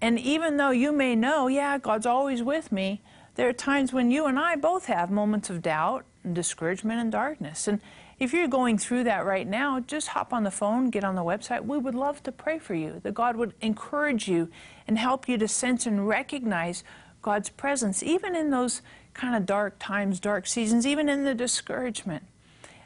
And 0.00 0.18
even 0.18 0.56
though 0.56 0.70
you 0.70 0.92
may 0.92 1.14
know, 1.14 1.48
yeah, 1.48 1.76
God's 1.76 2.06
always 2.06 2.42
with 2.42 2.72
me, 2.72 3.02
there 3.34 3.46
are 3.46 3.52
times 3.52 3.92
when 3.92 4.10
you 4.10 4.24
and 4.24 4.38
I 4.38 4.56
both 4.56 4.86
have 4.86 5.10
moments 5.10 5.50
of 5.50 5.60
doubt 5.60 6.06
and 6.24 6.34
discouragement 6.34 6.98
and 6.98 7.12
darkness. 7.12 7.68
And 7.68 7.82
if 8.18 8.32
you're 8.32 8.48
going 8.48 8.78
through 8.78 9.04
that 9.04 9.26
right 9.26 9.46
now, 9.46 9.80
just 9.80 10.08
hop 10.08 10.32
on 10.32 10.44
the 10.44 10.50
phone, 10.50 10.88
get 10.88 11.04
on 11.04 11.14
the 11.14 11.20
website. 11.20 11.66
We 11.66 11.76
would 11.76 11.94
love 11.94 12.22
to 12.22 12.32
pray 12.32 12.58
for 12.58 12.74
you, 12.74 13.00
that 13.02 13.12
God 13.12 13.36
would 13.36 13.52
encourage 13.60 14.28
you 14.28 14.48
and 14.88 14.96
help 14.96 15.28
you 15.28 15.36
to 15.36 15.46
sense 15.46 15.84
and 15.84 16.08
recognize 16.08 16.84
God's 17.20 17.50
presence, 17.50 18.02
even 18.02 18.34
in 18.34 18.50
those 18.50 18.80
kind 19.16 19.34
of 19.34 19.46
dark 19.46 19.76
times, 19.78 20.20
dark 20.20 20.46
seasons, 20.46 20.86
even 20.86 21.08
in 21.08 21.24
the 21.24 21.34
discouragement. 21.34 22.24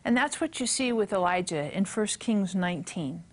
And 0.05 0.16
that's 0.16 0.40
what 0.40 0.61
you 0.61 0.66
see 0.66 0.93
with 0.93 1.12
Elijah 1.12 1.77
in 1.77 1.85
1 1.85 2.07
Kings 2.19 2.55
19. 2.55 3.25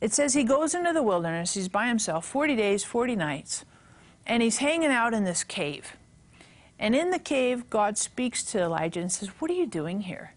It 0.00 0.12
says 0.12 0.34
he 0.34 0.44
goes 0.44 0.74
into 0.74 0.92
the 0.92 1.02
wilderness, 1.02 1.54
he's 1.54 1.68
by 1.68 1.88
himself, 1.88 2.26
40 2.26 2.56
days, 2.56 2.84
40 2.84 3.16
nights, 3.16 3.64
and 4.26 4.42
he's 4.42 4.58
hanging 4.58 4.90
out 4.90 5.14
in 5.14 5.24
this 5.24 5.42
cave. 5.42 5.96
And 6.78 6.94
in 6.94 7.10
the 7.10 7.18
cave, 7.18 7.70
God 7.70 7.96
speaks 7.96 8.44
to 8.44 8.60
Elijah 8.60 9.00
and 9.00 9.10
says, 9.10 9.28
What 9.38 9.50
are 9.50 9.54
you 9.54 9.66
doing 9.66 10.02
here? 10.02 10.34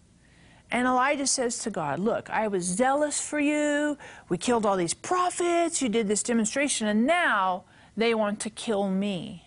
And 0.70 0.86
Elijah 0.86 1.26
says 1.26 1.58
to 1.64 1.70
God, 1.70 1.98
Look, 1.98 2.30
I 2.30 2.48
was 2.48 2.64
zealous 2.64 3.20
for 3.20 3.40
you. 3.40 3.98
We 4.30 4.38
killed 4.38 4.64
all 4.64 4.76
these 4.76 4.94
prophets. 4.94 5.82
You 5.82 5.90
did 5.90 6.08
this 6.08 6.22
demonstration, 6.22 6.86
and 6.86 7.06
now 7.06 7.64
they 7.96 8.14
want 8.14 8.40
to 8.40 8.50
kill 8.50 8.88
me. 8.88 9.44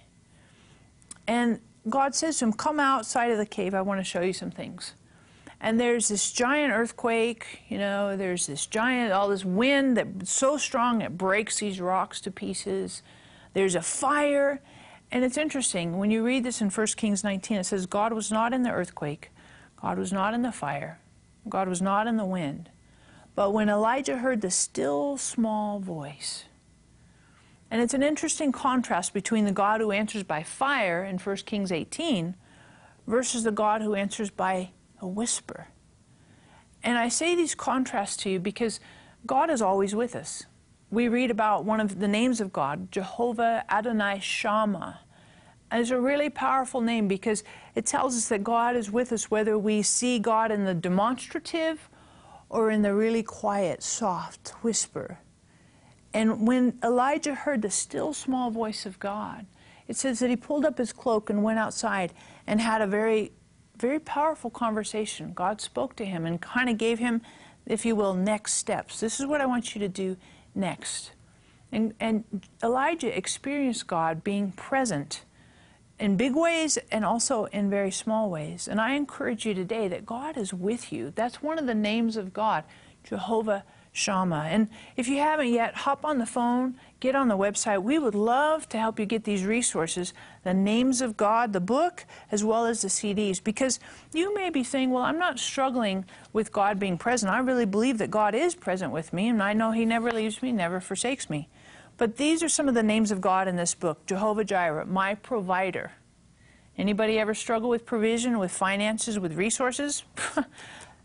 And 1.25 1.59
God 1.89 2.15
says 2.15 2.39
to 2.39 2.45
him, 2.45 2.53
Come 2.53 2.79
outside 2.79 3.31
of 3.31 3.37
the 3.37 3.45
cave. 3.45 3.73
I 3.73 3.81
want 3.81 3.99
to 3.99 4.03
show 4.03 4.21
you 4.21 4.33
some 4.33 4.51
things. 4.51 4.93
And 5.59 5.79
there's 5.79 6.09
this 6.09 6.31
giant 6.31 6.73
earthquake, 6.73 7.61
you 7.69 7.77
know, 7.77 8.17
there's 8.17 8.47
this 8.47 8.65
giant, 8.65 9.13
all 9.13 9.29
this 9.29 9.45
wind 9.45 9.95
that's 9.95 10.31
so 10.31 10.57
strong 10.57 11.01
it 11.01 11.17
breaks 11.17 11.59
these 11.59 11.79
rocks 11.79 12.19
to 12.21 12.31
pieces. 12.31 13.01
There's 13.53 13.75
a 13.75 13.81
fire. 13.81 14.61
And 15.09 15.23
it's 15.23 15.37
interesting, 15.37 15.97
when 15.97 16.11
you 16.11 16.25
read 16.25 16.43
this 16.43 16.59
in 16.59 16.69
1 16.69 16.87
Kings 16.97 17.23
19, 17.23 17.59
it 17.59 17.63
says, 17.63 17.85
God 17.85 18.11
was 18.11 18.29
not 18.29 18.51
in 18.51 18.63
the 18.63 18.71
earthquake, 18.71 19.31
God 19.81 19.97
was 19.97 20.11
not 20.11 20.33
in 20.33 20.41
the 20.41 20.51
fire, 20.51 20.99
God 21.47 21.69
was 21.69 21.81
not 21.81 22.07
in 22.07 22.17
the 22.17 22.25
wind. 22.25 22.69
But 23.35 23.53
when 23.53 23.69
Elijah 23.69 24.17
heard 24.17 24.41
the 24.41 24.51
still 24.51 25.17
small 25.17 25.79
voice, 25.79 26.45
and 27.73 27.81
it's 27.81 27.95
an 27.95 28.03
interesting 28.03 28.51
contrast 28.51 29.15
between 29.15 29.45
the 29.45 29.51
God 29.51 29.81
who 29.81 29.91
answers 29.91 30.21
by 30.21 30.43
fire 30.43 31.03
in 31.03 31.17
1 31.17 31.35
Kings 31.37 31.71
18 31.71 32.35
versus 33.07 33.43
the 33.43 33.51
God 33.51 33.81
who 33.81 33.95
answers 33.95 34.29
by 34.29 34.69
a 35.01 35.07
whisper. 35.07 35.69
And 36.83 36.99
I 36.99 37.09
say 37.09 37.33
these 37.33 37.55
contrasts 37.55 38.15
to 38.17 38.29
you 38.29 38.39
because 38.39 38.79
God 39.25 39.49
is 39.49 39.59
always 39.59 39.95
with 39.95 40.15
us. 40.15 40.43
We 40.91 41.07
read 41.07 41.31
about 41.31 41.65
one 41.65 41.79
of 41.79 41.97
the 41.97 42.07
names 42.07 42.39
of 42.39 42.53
God, 42.53 42.91
Jehovah 42.91 43.65
Adonai 43.67 44.19
Shammah. 44.19 44.99
And 45.71 45.81
it's 45.81 45.89
a 45.89 45.99
really 45.99 46.29
powerful 46.29 46.79
name 46.79 47.07
because 47.07 47.43
it 47.73 47.87
tells 47.87 48.15
us 48.15 48.27
that 48.27 48.43
God 48.43 48.75
is 48.75 48.91
with 48.91 49.11
us 49.11 49.31
whether 49.31 49.57
we 49.57 49.81
see 49.81 50.19
God 50.19 50.51
in 50.51 50.65
the 50.65 50.75
demonstrative 50.75 51.89
or 52.49 52.69
in 52.69 52.83
the 52.83 52.93
really 52.93 53.23
quiet, 53.23 53.81
soft 53.81 54.49
whisper 54.61 55.17
and 56.13 56.47
when 56.47 56.77
Elijah 56.83 57.33
heard 57.33 57.61
the 57.61 57.71
still 57.71 58.13
small 58.13 58.51
voice 58.51 58.85
of 58.85 58.99
God, 58.99 59.45
it 59.87 59.95
says 59.95 60.19
that 60.19 60.29
he 60.29 60.35
pulled 60.35 60.65
up 60.65 60.77
his 60.77 60.93
cloak 60.93 61.29
and 61.29 61.43
went 61.43 61.59
outside 61.59 62.13
and 62.47 62.61
had 62.61 62.81
a 62.81 62.87
very, 62.87 63.31
very 63.77 63.99
powerful 63.99 64.49
conversation. 64.49 65.33
God 65.33 65.59
spoke 65.59 65.95
to 65.97 66.05
him 66.05 66.25
and 66.25 66.39
kind 66.39 66.69
of 66.69 66.77
gave 66.77 66.99
him, 66.99 67.21
if 67.65 67.85
you 67.85 67.95
will, 67.95 68.13
next 68.13 68.53
steps. 68.53 68.99
This 68.99 69.19
is 69.19 69.25
what 69.25 69.41
I 69.41 69.45
want 69.45 69.75
you 69.75 69.79
to 69.79 69.89
do 69.89 70.17
next. 70.55 71.11
And, 71.71 71.93
and 71.99 72.23
Elijah 72.61 73.15
experienced 73.17 73.87
God 73.87 74.23
being 74.23 74.51
present 74.51 75.25
in 75.99 76.17
big 76.17 76.35
ways 76.35 76.77
and 76.91 77.03
also 77.03 77.45
in 77.45 77.69
very 77.69 77.91
small 77.91 78.29
ways. 78.29 78.67
And 78.67 78.79
I 78.79 78.93
encourage 78.93 79.45
you 79.45 79.53
today 79.53 79.87
that 79.87 80.05
God 80.05 80.37
is 80.37 80.53
with 80.53 80.93
you. 80.93 81.11
That's 81.15 81.41
one 81.41 81.57
of 81.57 81.65
the 81.65 81.75
names 81.75 82.15
of 82.15 82.33
God. 82.33 82.63
Jehovah 83.03 83.63
Shammah. 83.93 84.47
And 84.49 84.67
if 84.97 85.07
you 85.07 85.19
haven't 85.19 85.49
yet, 85.49 85.75
hop 85.75 86.03
on 86.03 86.17
the 86.17 86.25
phone, 86.25 86.75
get 86.99 87.15
on 87.15 87.27
the 87.27 87.37
website. 87.37 87.83
We 87.83 87.99
would 87.99 88.15
love 88.15 88.67
to 88.69 88.79
help 88.79 88.99
you 88.99 89.05
get 89.05 89.23
these 89.23 89.45
resources 89.45 90.13
the 90.43 90.53
names 90.53 90.99
of 91.01 91.15
God, 91.15 91.53
the 91.53 91.61
book, 91.61 92.05
as 92.31 92.43
well 92.43 92.65
as 92.65 92.81
the 92.81 92.87
CDs. 92.87 93.41
Because 93.41 93.79
you 94.11 94.33
may 94.33 94.49
be 94.49 94.63
saying, 94.63 94.89
well, 94.89 95.03
I'm 95.03 95.19
not 95.19 95.39
struggling 95.39 96.05
with 96.33 96.51
God 96.51 96.79
being 96.79 96.97
present. 96.97 97.31
I 97.31 97.39
really 97.39 97.65
believe 97.65 97.99
that 97.99 98.11
God 98.11 98.35
is 98.35 98.55
present 98.55 98.91
with 98.91 99.13
me, 99.13 99.29
and 99.29 99.41
I 99.41 99.53
know 99.53 99.71
He 99.71 99.85
never 99.85 100.11
leaves 100.11 100.41
me, 100.41 100.51
never 100.51 100.81
forsakes 100.81 101.29
me. 101.29 101.47
But 101.97 102.17
these 102.17 102.41
are 102.41 102.49
some 102.49 102.67
of 102.67 102.73
the 102.73 102.83
names 102.83 103.11
of 103.11 103.21
God 103.21 103.47
in 103.47 103.55
this 103.55 103.75
book 103.75 104.05
Jehovah 104.07 104.43
Jireh, 104.43 104.85
my 104.87 105.15
provider. 105.15 105.91
Anybody 106.75 107.19
ever 107.19 107.35
struggle 107.35 107.69
with 107.69 107.85
provision, 107.85 108.39
with 108.39 108.51
finances, 108.51 109.19
with 109.19 109.33
resources? 109.33 110.03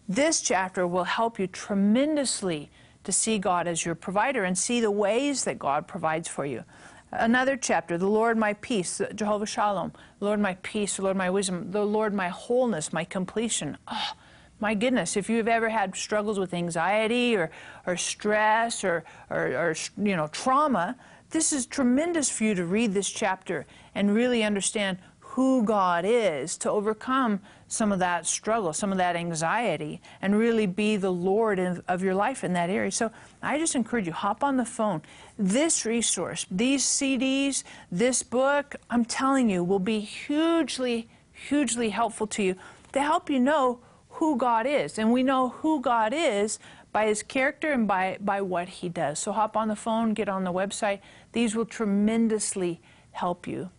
this 0.09 0.41
chapter 0.41 0.87
will 0.87 1.05
help 1.05 1.39
you 1.39 1.47
tremendously 1.47 2.71
to 3.05 3.13
see 3.13 3.39
God 3.39 3.67
as 3.67 3.85
your 3.85 3.95
provider 3.95 4.45
and 4.45 4.57
see 4.57 4.81
the 4.81 4.91
ways 4.91 5.45
that 5.45 5.59
God 5.59 5.87
provides 5.87 6.29
for 6.29 6.47
you. 6.47 6.65
Another 7.11 7.57
chapter, 7.57 7.97
the 7.97 8.09
Lord 8.09 8.37
my 8.37 8.53
peace, 8.55 9.01
uh, 9.01 9.11
Jehovah 9.15 9.47
Shalom, 9.47 9.93
Lord 10.21 10.41
my 10.41 10.55
peace, 10.63 10.99
Lord 10.99 11.17
my 11.17 11.31
wisdom, 11.31 11.71
the 11.71 11.85
Lord 11.85 12.13
my 12.13 12.29
wholeness, 12.29 12.93
my 12.93 13.05
completion. 13.05 13.79
Oh, 13.89 14.13
my 14.61 14.75
goodness, 14.75 15.17
if 15.17 15.31
you've 15.31 15.49
ever 15.49 15.69
had 15.69 15.97
struggles 15.97 16.39
with 16.39 16.53
anxiety 16.53 17.37
or, 17.37 17.51
or 17.87 17.97
stress 17.97 18.85
or, 18.85 19.05
or, 19.31 19.47
or 19.55 19.75
you 19.97 20.17
know, 20.17 20.27
trauma, 20.27 20.97
this 21.31 21.53
is 21.53 21.65
tremendous 21.65 22.29
for 22.29 22.45
you 22.45 22.55
to 22.55 22.65
read 22.65 22.93
this 22.93 23.09
chapter 23.09 23.67
and 23.95 24.15
really 24.15 24.43
understand 24.43 24.99
who 25.39 25.63
God 25.63 26.05
is 26.05 26.57
to 26.57 26.69
overcome 26.69 27.39
some 27.69 27.93
of 27.93 28.01
that 28.01 28.27
struggle, 28.27 28.73
some 28.73 28.91
of 28.91 28.99
that 28.99 29.15
anxiety, 29.15 30.01
and 30.21 30.37
really 30.37 30.67
be 30.67 30.97
the 30.97 31.13
Lord 31.13 31.61
of, 31.61 31.81
of 31.87 32.03
your 32.03 32.17
life 32.17 32.43
in 32.43 32.55
that 32.55 32.71
area. 32.71 32.91
So 32.91 33.13
I 33.41 33.57
just 33.57 33.77
encourage 33.77 34.09
you, 34.09 34.13
hop 34.13 34.43
on 34.43 34.57
the 34.57 34.65
phone. 34.65 35.01
This 35.39 35.87
resource, 35.87 36.45
these 36.51 36.85
CDs, 36.85 37.63
this 37.89 38.25
book, 38.25 38.75
I'm 38.91 39.05
telling 39.05 39.49
you, 39.49 39.63
will 39.63 39.79
be 39.79 40.01
hugely, 40.01 41.09
hugely 41.33 41.91
helpful 41.91 42.27
to 42.27 42.43
you 42.43 42.57
to 42.91 43.01
help 43.01 43.31
you 43.31 43.39
know 43.39 43.79
who 44.09 44.37
God 44.37 44.67
is. 44.67 44.99
And 44.99 45.13
we 45.13 45.23
know 45.23 45.51
who 45.51 45.81
God 45.81 46.13
is 46.13 46.59
by 46.91 47.07
his 47.07 47.23
character 47.23 47.71
and 47.71 47.87
by, 47.87 48.19
by 48.21 48.41
what 48.41 48.69
he 48.69 48.89
does. 48.89 49.21
So 49.21 49.31
hop 49.31 49.57
on 49.57 49.69
the 49.69 49.77
phone, 49.77 50.15
get 50.15 50.29
on 50.29 50.43
the 50.43 50.53
website. 50.53 50.99
These 51.31 51.55
will 51.55 51.65
tremendously 51.65 52.81
help 53.13 53.47
you. 53.47 53.71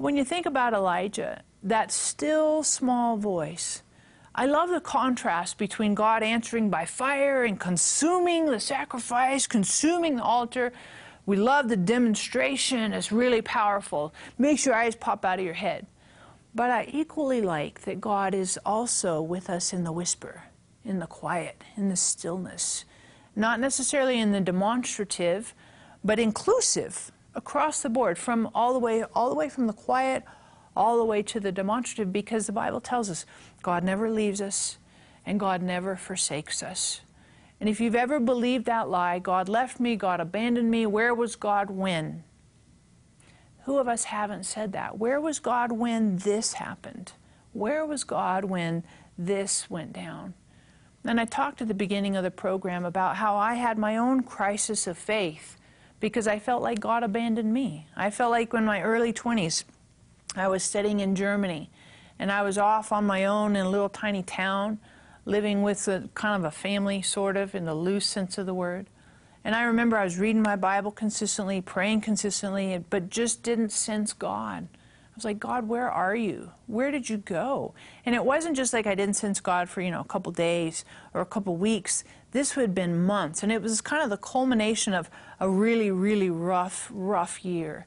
When 0.00 0.16
you 0.16 0.24
think 0.24 0.46
about 0.46 0.72
Elijah, 0.72 1.42
that 1.62 1.92
still 1.92 2.62
small 2.62 3.18
voice, 3.18 3.82
I 4.34 4.46
love 4.46 4.70
the 4.70 4.80
contrast 4.80 5.58
between 5.58 5.94
God 5.94 6.22
answering 6.22 6.70
by 6.70 6.86
fire 6.86 7.44
and 7.44 7.60
consuming 7.60 8.46
the 8.46 8.60
sacrifice, 8.60 9.46
consuming 9.46 10.16
the 10.16 10.22
altar. 10.22 10.72
We 11.26 11.36
love 11.36 11.68
the 11.68 11.76
demonstration, 11.76 12.94
it's 12.94 13.12
really 13.12 13.42
powerful. 13.42 14.14
Makes 14.38 14.64
your 14.64 14.74
eyes 14.74 14.96
pop 14.96 15.22
out 15.22 15.38
of 15.38 15.44
your 15.44 15.52
head. 15.52 15.86
But 16.54 16.70
I 16.70 16.88
equally 16.90 17.42
like 17.42 17.82
that 17.82 18.00
God 18.00 18.34
is 18.34 18.58
also 18.64 19.20
with 19.20 19.50
us 19.50 19.70
in 19.70 19.84
the 19.84 19.92
whisper, 19.92 20.44
in 20.82 20.98
the 20.98 21.06
quiet, 21.06 21.62
in 21.76 21.90
the 21.90 21.96
stillness. 21.96 22.86
Not 23.36 23.60
necessarily 23.60 24.18
in 24.18 24.32
the 24.32 24.40
demonstrative, 24.40 25.54
but 26.02 26.18
inclusive 26.18 27.12
across 27.34 27.82
the 27.82 27.88
board, 27.88 28.18
from 28.18 28.50
all 28.54 28.72
the 28.72 28.78
way, 28.78 29.04
all 29.14 29.28
the 29.28 29.34
way 29.34 29.48
from 29.48 29.66
the 29.66 29.72
quiet, 29.72 30.24
all 30.76 30.98
the 30.98 31.04
way 31.04 31.22
to 31.22 31.40
the 31.40 31.52
demonstrative, 31.52 32.12
because 32.12 32.46
the 32.46 32.52
Bible 32.52 32.80
tells 32.80 33.10
us 33.10 33.26
God 33.62 33.84
never 33.84 34.10
leaves 34.10 34.40
us 34.40 34.78
and 35.26 35.38
God 35.38 35.62
never 35.62 35.96
forsakes 35.96 36.62
us. 36.62 37.00
And 37.60 37.68
if 37.68 37.80
you've 37.80 37.94
ever 37.94 38.18
believed 38.18 38.64
that 38.66 38.88
lie, 38.88 39.18
God 39.18 39.48
left 39.48 39.78
me, 39.78 39.94
God 39.94 40.18
abandoned 40.18 40.70
me, 40.70 40.86
where 40.86 41.14
was 41.14 41.36
God 41.36 41.70
when? 41.70 42.24
Who 43.64 43.76
of 43.76 43.86
us 43.86 44.04
haven't 44.04 44.44
said 44.44 44.72
that? 44.72 44.98
Where 44.98 45.20
was 45.20 45.38
God 45.38 45.70
when 45.70 46.16
this 46.16 46.54
happened? 46.54 47.12
Where 47.52 47.84
was 47.84 48.04
God 48.04 48.44
when 48.44 48.82
this 49.18 49.68
went 49.68 49.92
down? 49.92 50.34
And 51.04 51.20
I 51.20 51.26
talked 51.26 51.60
at 51.60 51.68
the 51.68 51.74
beginning 51.74 52.16
of 52.16 52.24
the 52.24 52.30
program 52.30 52.84
about 52.84 53.16
how 53.16 53.36
I 53.36 53.54
had 53.54 53.78
my 53.78 53.96
own 53.96 54.22
crisis 54.22 54.86
of 54.86 54.96
faith 54.96 55.56
because 56.00 56.26
I 56.26 56.38
felt 56.38 56.62
like 56.62 56.80
God 56.80 57.02
abandoned 57.02 57.52
me. 57.52 57.86
I 57.94 58.10
felt 58.10 58.30
like 58.30 58.52
when 58.52 58.64
my 58.64 58.82
early 58.82 59.12
20s, 59.12 59.64
I 60.34 60.48
was 60.48 60.64
studying 60.64 61.00
in 61.00 61.14
Germany 61.14 61.70
and 62.18 62.32
I 62.32 62.42
was 62.42 62.58
off 62.58 62.92
on 62.92 63.06
my 63.06 63.24
own 63.24 63.56
in 63.56 63.64
a 63.64 63.70
little 63.70 63.88
tiny 63.88 64.22
town, 64.22 64.78
living 65.24 65.62
with 65.62 65.86
a, 65.88 66.08
kind 66.14 66.42
of 66.42 66.48
a 66.48 66.54
family, 66.54 67.02
sort 67.02 67.36
of, 67.36 67.54
in 67.54 67.64
the 67.64 67.74
loose 67.74 68.06
sense 68.06 68.38
of 68.38 68.46
the 68.46 68.54
word. 68.54 68.86
And 69.42 69.54
I 69.54 69.62
remember 69.62 69.96
I 69.96 70.04
was 70.04 70.18
reading 70.18 70.42
my 70.42 70.56
Bible 70.56 70.90
consistently, 70.90 71.60
praying 71.60 72.02
consistently, 72.02 72.84
but 72.90 73.08
just 73.08 73.42
didn't 73.42 73.70
sense 73.70 74.12
God. 74.12 74.68
I 74.74 75.16
was 75.16 75.24
like, 75.24 75.40
God, 75.40 75.66
where 75.66 75.90
are 75.90 76.14
you? 76.14 76.52
Where 76.66 76.90
did 76.90 77.08
you 77.08 77.16
go? 77.16 77.74
And 78.04 78.14
it 78.14 78.24
wasn't 78.24 78.56
just 78.56 78.72
like 78.72 78.86
I 78.86 78.94
didn't 78.94 79.16
sense 79.16 79.40
God 79.40 79.68
for, 79.68 79.80
you 79.80 79.90
know, 79.90 80.00
a 80.00 80.04
couple 80.04 80.30
days 80.30 80.84
or 81.14 81.20
a 81.20 81.26
couple 81.26 81.56
weeks. 81.56 82.04
This 82.32 82.52
had 82.52 82.74
been 82.74 83.02
months. 83.02 83.42
And 83.42 83.50
it 83.50 83.62
was 83.62 83.80
kind 83.80 84.02
of 84.02 84.10
the 84.10 84.18
culmination 84.18 84.92
of 84.92 85.10
a 85.40 85.48
really, 85.48 85.90
really 85.90 86.30
rough, 86.30 86.88
rough 86.92 87.44
year. 87.44 87.86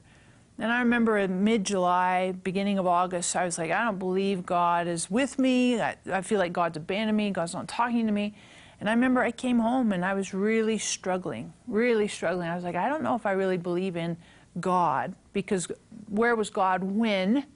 And 0.58 0.72
I 0.72 0.80
remember 0.80 1.18
in 1.18 1.42
mid 1.42 1.64
July, 1.64 2.32
beginning 2.32 2.78
of 2.78 2.86
August, 2.86 3.34
I 3.34 3.44
was 3.44 3.58
like, 3.58 3.70
I 3.70 3.84
don't 3.84 3.98
believe 3.98 4.44
God 4.44 4.86
is 4.86 5.10
with 5.10 5.38
me. 5.38 5.80
I, 5.80 5.96
I 6.12 6.20
feel 6.20 6.38
like 6.38 6.52
God's 6.52 6.76
abandoned 6.76 7.16
me. 7.16 7.30
God's 7.30 7.54
not 7.54 7.66
talking 7.66 8.06
to 8.06 8.12
me. 8.12 8.34
And 8.80 8.88
I 8.88 8.92
remember 8.92 9.22
I 9.22 9.30
came 9.30 9.58
home 9.58 9.92
and 9.92 10.04
I 10.04 10.14
was 10.14 10.34
really 10.34 10.78
struggling, 10.78 11.52
really 11.66 12.08
struggling. 12.08 12.48
I 12.48 12.54
was 12.54 12.64
like, 12.64 12.76
I 12.76 12.88
don't 12.88 13.02
know 13.02 13.14
if 13.14 13.26
I 13.26 13.32
really 13.32 13.56
believe 13.56 13.96
in 13.96 14.16
God 14.60 15.14
because 15.32 15.68
where 16.08 16.36
was 16.36 16.50
God 16.50 16.82
when? 16.82 17.46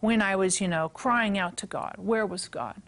When 0.00 0.20
I 0.20 0.36
was, 0.36 0.60
you 0.60 0.68
know, 0.68 0.88
crying 0.88 1.38
out 1.38 1.56
to 1.58 1.66
God. 1.66 1.94
Where 1.98 2.26
was 2.26 2.48
God? 2.48 2.82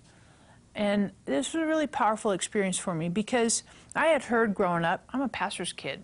And 0.75 1.13
this 1.25 1.55
was 1.55 1.63
a 1.63 1.67
really 1.67 1.87
powerful 1.87 2.33
experience 2.33 2.79
for 2.79 2.95
me 2.95 3.09
because 3.09 3.63
I 3.95 4.07
had 4.07 4.25
heard 4.25 4.55
growing 4.55 4.85
up, 4.85 5.05
I'm 5.11 5.21
a 5.21 5.29
pastor's 5.29 5.73
kid. 5.73 6.03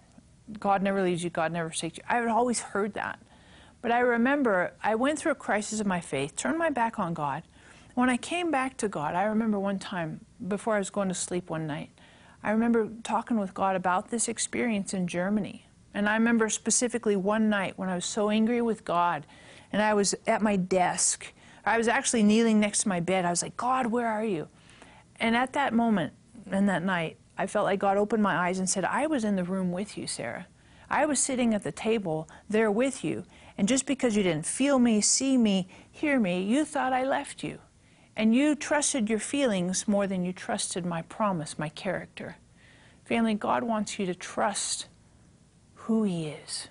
God 0.58 0.82
never 0.82 1.02
leaves 1.02 1.22
you, 1.22 1.30
God 1.30 1.52
never 1.52 1.68
forsakes 1.68 1.98
you. 1.98 2.04
I 2.08 2.16
had 2.16 2.28
always 2.28 2.60
heard 2.60 2.94
that. 2.94 3.20
But 3.82 3.92
I 3.92 4.00
remember 4.00 4.72
I 4.82 4.94
went 4.94 5.18
through 5.18 5.32
a 5.32 5.36
crisis 5.36 5.80
of 5.80 5.86
my 5.86 6.00
faith, 6.00 6.36
turned 6.36 6.58
my 6.58 6.70
back 6.70 6.98
on 6.98 7.14
God. 7.14 7.42
When 7.94 8.10
I 8.10 8.16
came 8.16 8.50
back 8.50 8.76
to 8.78 8.88
God, 8.88 9.14
I 9.14 9.24
remember 9.24 9.58
one 9.58 9.78
time 9.78 10.24
before 10.46 10.76
I 10.76 10.78
was 10.78 10.90
going 10.90 11.08
to 11.08 11.14
sleep 11.14 11.50
one 11.50 11.66
night, 11.66 11.90
I 12.42 12.50
remember 12.50 12.88
talking 13.02 13.38
with 13.38 13.54
God 13.54 13.76
about 13.76 14.10
this 14.10 14.28
experience 14.28 14.94
in 14.94 15.06
Germany. 15.06 15.66
And 15.92 16.08
I 16.08 16.14
remember 16.14 16.48
specifically 16.48 17.16
one 17.16 17.48
night 17.48 17.76
when 17.76 17.88
I 17.88 17.94
was 17.94 18.04
so 18.04 18.30
angry 18.30 18.62
with 18.62 18.84
God 18.84 19.26
and 19.72 19.82
I 19.82 19.94
was 19.94 20.14
at 20.26 20.40
my 20.40 20.56
desk. 20.56 21.32
I 21.64 21.76
was 21.78 21.88
actually 21.88 22.22
kneeling 22.22 22.60
next 22.60 22.82
to 22.82 22.88
my 22.88 23.00
bed. 23.00 23.24
I 23.24 23.30
was 23.30 23.42
like, 23.42 23.56
God, 23.56 23.86
where 23.86 24.06
are 24.06 24.24
you? 24.24 24.48
And 25.18 25.36
at 25.36 25.52
that 25.52 25.74
moment 25.74 26.14
and 26.50 26.68
that 26.68 26.82
night, 26.82 27.18
I 27.40 27.46
felt 27.46 27.64
like 27.64 27.78
God 27.78 27.96
opened 27.96 28.22
my 28.22 28.36
eyes 28.36 28.58
and 28.58 28.68
said, 28.68 28.84
I 28.84 29.06
was 29.06 29.24
in 29.24 29.36
the 29.36 29.44
room 29.44 29.72
with 29.72 29.96
you, 29.96 30.06
Sarah. 30.06 30.46
I 30.90 31.06
was 31.06 31.18
sitting 31.18 31.54
at 31.54 31.62
the 31.62 31.72
table 31.72 32.28
there 32.50 32.70
with 32.70 33.02
you. 33.02 33.24
And 33.56 33.66
just 33.66 33.86
because 33.86 34.14
you 34.14 34.22
didn't 34.22 34.44
feel 34.44 34.78
me, 34.78 35.00
see 35.00 35.38
me, 35.38 35.66
hear 35.90 36.20
me, 36.20 36.42
you 36.42 36.66
thought 36.66 36.92
I 36.92 37.02
left 37.02 37.42
you. 37.42 37.60
And 38.14 38.34
you 38.34 38.54
trusted 38.54 39.08
your 39.08 39.18
feelings 39.18 39.88
more 39.88 40.06
than 40.06 40.22
you 40.22 40.34
trusted 40.34 40.84
my 40.84 41.00
promise, 41.00 41.58
my 41.58 41.70
character. 41.70 42.36
Family, 43.06 43.32
God 43.32 43.62
wants 43.62 43.98
you 43.98 44.04
to 44.04 44.14
trust 44.14 44.88
who 45.72 46.02
He 46.02 46.26
is. 46.26 46.68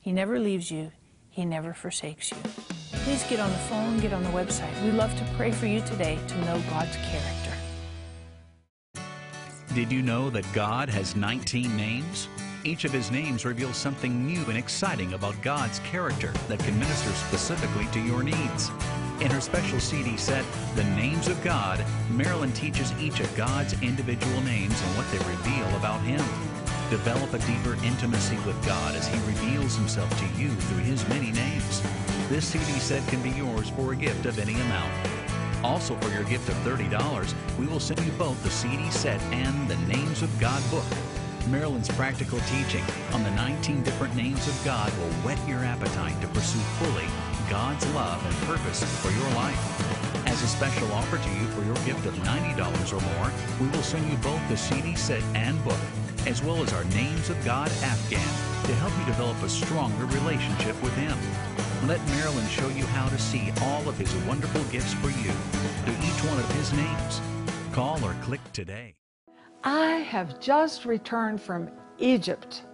He 0.00 0.10
never 0.10 0.40
leaves 0.40 0.72
you, 0.72 0.90
He 1.28 1.44
never 1.44 1.72
forsakes 1.72 2.32
you. 2.32 2.38
Please 3.04 3.22
get 3.28 3.38
on 3.38 3.50
the 3.50 3.58
phone, 3.58 4.00
get 4.00 4.12
on 4.12 4.24
the 4.24 4.30
website. 4.30 4.74
We'd 4.82 4.94
love 4.94 5.16
to 5.16 5.24
pray 5.36 5.52
for 5.52 5.66
you 5.66 5.80
today 5.82 6.18
to 6.26 6.38
know 6.38 6.60
God's 6.68 6.96
character. 6.96 7.49
Did 9.72 9.92
you 9.92 10.02
know 10.02 10.30
that 10.30 10.52
God 10.52 10.88
has 10.88 11.14
19 11.14 11.76
names? 11.76 12.26
Each 12.64 12.84
of 12.84 12.92
his 12.92 13.12
names 13.12 13.44
reveals 13.44 13.76
something 13.76 14.26
new 14.26 14.44
and 14.46 14.58
exciting 14.58 15.12
about 15.12 15.40
God's 15.42 15.78
character 15.80 16.32
that 16.48 16.58
can 16.58 16.76
minister 16.76 17.10
specifically 17.12 17.86
to 17.92 18.00
your 18.00 18.24
needs. 18.24 18.68
In 19.20 19.30
her 19.30 19.40
special 19.40 19.78
CD 19.78 20.16
set, 20.16 20.44
The 20.74 20.82
Names 20.82 21.28
of 21.28 21.40
God, 21.44 21.84
Marilyn 22.10 22.50
teaches 22.50 22.92
each 22.98 23.20
of 23.20 23.32
God's 23.36 23.80
individual 23.80 24.40
names 24.40 24.82
and 24.82 24.96
what 24.96 25.08
they 25.12 25.18
reveal 25.18 25.76
about 25.76 26.00
Him. 26.00 26.24
Develop 26.90 27.32
a 27.32 27.38
deeper 27.46 27.74
intimacy 27.84 28.38
with 28.44 28.60
God 28.66 28.96
as 28.96 29.06
He 29.06 29.20
reveals 29.20 29.76
Himself 29.76 30.10
to 30.18 30.26
you 30.36 30.50
through 30.50 30.82
His 30.82 31.08
many 31.08 31.30
names. 31.30 31.80
This 32.28 32.44
CD 32.44 32.72
set 32.80 33.06
can 33.06 33.22
be 33.22 33.30
yours 33.30 33.70
for 33.70 33.92
a 33.92 33.96
gift 33.96 34.26
of 34.26 34.40
any 34.40 34.54
amount. 34.54 35.29
Also, 35.62 35.94
for 35.96 36.10
your 36.10 36.24
gift 36.24 36.48
of 36.48 36.54
$30, 36.56 37.34
we 37.58 37.66
will 37.66 37.80
send 37.80 38.00
you 38.00 38.12
both 38.12 38.42
the 38.42 38.50
CD 38.50 38.90
set 38.90 39.20
and 39.32 39.68
the 39.68 39.76
Names 39.92 40.22
of 40.22 40.30
God 40.40 40.62
book. 40.70 40.84
Marilyn's 41.48 41.88
practical 41.88 42.38
teaching 42.40 42.84
on 43.12 43.22
the 43.24 43.30
19 43.32 43.82
different 43.82 44.14
names 44.14 44.46
of 44.46 44.60
God 44.64 44.90
will 44.98 45.12
whet 45.24 45.38
your 45.48 45.60
appetite 45.60 46.20
to 46.20 46.28
pursue 46.28 46.58
fully 46.78 47.06
God's 47.48 47.86
love 47.94 48.24
and 48.24 48.34
purpose 48.46 48.84
for 49.02 49.10
your 49.10 49.28
life. 49.34 50.26
As 50.26 50.42
a 50.42 50.46
special 50.46 50.90
offer 50.92 51.18
to 51.18 51.30
you 51.30 51.46
for 51.48 51.64
your 51.64 51.74
gift 51.86 52.06
of 52.06 52.14
$90 52.14 52.92
or 52.92 53.00
more, 53.16 53.32
we 53.60 53.66
will 53.68 53.82
send 53.82 54.08
you 54.08 54.16
both 54.18 54.40
the 54.48 54.56
CD 54.56 54.94
set 54.94 55.22
and 55.34 55.62
book, 55.64 55.80
as 56.26 56.42
well 56.42 56.62
as 56.62 56.72
our 56.72 56.84
Names 56.84 57.28
of 57.30 57.44
God 57.44 57.68
Afghan 57.82 58.20
to 58.66 58.74
help 58.76 58.96
you 58.98 59.04
develop 59.06 59.42
a 59.42 59.48
stronger 59.48 60.06
relationship 60.06 60.80
with 60.82 60.94
Him. 60.94 61.18
Let 61.86 62.06
Marilyn 62.08 62.46
show 62.48 62.68
you 62.68 62.84
how 62.84 63.08
to 63.08 63.18
see 63.18 63.50
all 63.62 63.88
of 63.88 63.96
His 63.96 64.14
wonderful 64.26 64.62
gifts 64.64 64.92
for 64.92 65.08
you 65.08 65.32
through 65.84 65.94
each 65.94 66.24
one 66.28 66.38
of 66.38 66.54
His 66.54 66.74
names. 66.74 67.22
Call 67.72 68.04
or 68.04 68.14
click 68.22 68.40
today. 68.52 68.94
I 69.64 69.92
have 69.92 70.38
just 70.40 70.84
returned 70.84 71.40
from 71.40 71.70
Egypt, 71.98 72.64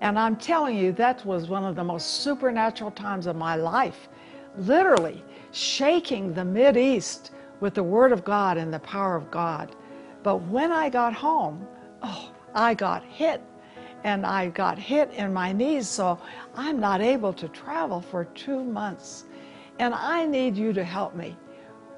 and 0.00 0.18
I'm 0.18 0.36
telling 0.36 0.78
you, 0.78 0.92
that 0.92 1.22
was 1.26 1.48
one 1.48 1.64
of 1.64 1.76
the 1.76 1.84
most 1.84 2.22
supernatural 2.22 2.92
times 2.92 3.26
of 3.26 3.36
my 3.36 3.56
life. 3.56 4.08
Literally 4.56 5.22
shaking 5.52 6.32
the 6.32 6.44
Mid 6.44 6.78
East 6.78 7.32
with 7.60 7.74
the 7.74 7.82
Word 7.82 8.10
of 8.10 8.24
God 8.24 8.56
and 8.56 8.72
the 8.72 8.78
power 8.78 9.16
of 9.16 9.30
God. 9.30 9.76
But 10.22 10.38
when 10.44 10.72
I 10.72 10.88
got 10.88 11.12
home, 11.12 11.66
oh, 12.02 12.32
I 12.54 12.72
got 12.72 13.04
hit 13.04 13.42
and 14.04 14.24
I 14.24 14.48
got 14.48 14.78
hit 14.78 15.10
in 15.14 15.32
my 15.32 15.52
knees, 15.52 15.88
so 15.88 16.18
I'm 16.56 16.80
not 16.80 17.02
able 17.02 17.32
to 17.34 17.48
travel 17.48 18.00
for 18.00 18.24
two 18.24 18.64
months. 18.64 19.24
And 19.78 19.92
I 19.94 20.24
need 20.24 20.56
you 20.56 20.72
to 20.72 20.82
help 20.82 21.14
me. 21.14 21.36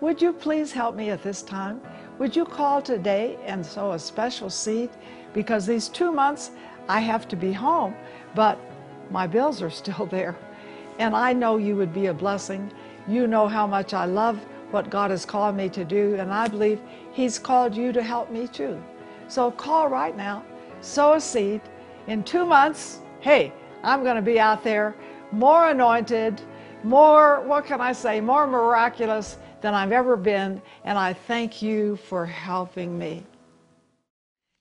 Would 0.01 0.21
you 0.21 0.33
please 0.33 0.73
help 0.73 0.97
me 0.97 1.11
at 1.11 1.23
this 1.23 1.43
time? 1.43 1.81
Would 2.19 2.35
you 2.35 2.45
call 2.45 2.83
today 2.83 3.39
and 3.47 3.65
sow 3.65 3.93
a 3.93 3.99
special 3.99 4.51
seed? 4.51 4.91
Because 5.33 5.67
these 5.67 5.89
two 5.89 6.11
months 6.11 6.51
I 6.89 7.01
have 7.01 7.29
to 7.29 7.37
be 7.37 7.53
home, 7.53 7.95
but 8.35 8.59
my 9.11 9.27
bills 9.27 9.63
are 9.63 9.71
still 9.83 10.07
there. 10.07 10.37
And 10.99 11.15
I 11.15 11.33
know 11.33 11.57
you 11.59 11.77
would 11.77 11.95
be 11.95 12.07
a 12.07 12.15
blessing. 12.15 12.73
You 13.07 13.29
know 13.29 13.47
how 13.47 13.67
much 13.67 13.95
I 13.95 14.07
love 14.07 14.45
what 14.73 14.91
God 14.91 15.11
has 15.13 15.25
called 15.25 15.57
me 15.57 15.69
to 15.71 15.85
do, 15.85 16.17
and 16.17 16.33
I 16.33 16.49
believe 16.49 16.81
He's 17.13 17.39
called 17.39 17.77
you 17.77 17.93
to 17.93 18.03
help 18.03 18.31
me 18.31 18.49
too. 18.49 18.83
So 19.29 19.51
call 19.51 19.89
right 19.89 20.17
now, 20.17 20.45
sow 20.81 21.15
a 21.15 21.21
seed. 21.21 21.61
In 22.07 22.23
two 22.25 22.45
months, 22.45 23.01
hey, 23.21 23.53
I'm 23.83 24.03
going 24.03 24.17
to 24.17 24.23
be 24.23 24.41
out 24.41 24.65
there 24.65 24.95
more 25.33 25.69
anointed, 25.69 26.41
more, 26.83 27.41
what 27.43 27.67
can 27.67 27.81
I 27.81 27.93
say, 27.93 28.21
more 28.21 28.47
miraculous 28.47 29.39
than 29.61 29.75
I've 29.75 29.93
ever 29.93 30.17
been, 30.17 30.63
and 30.85 30.97
I 30.97 31.13
thank 31.13 31.61
you 31.61 31.97
for 31.97 32.25
helping 32.27 32.99
me. 32.99 33.25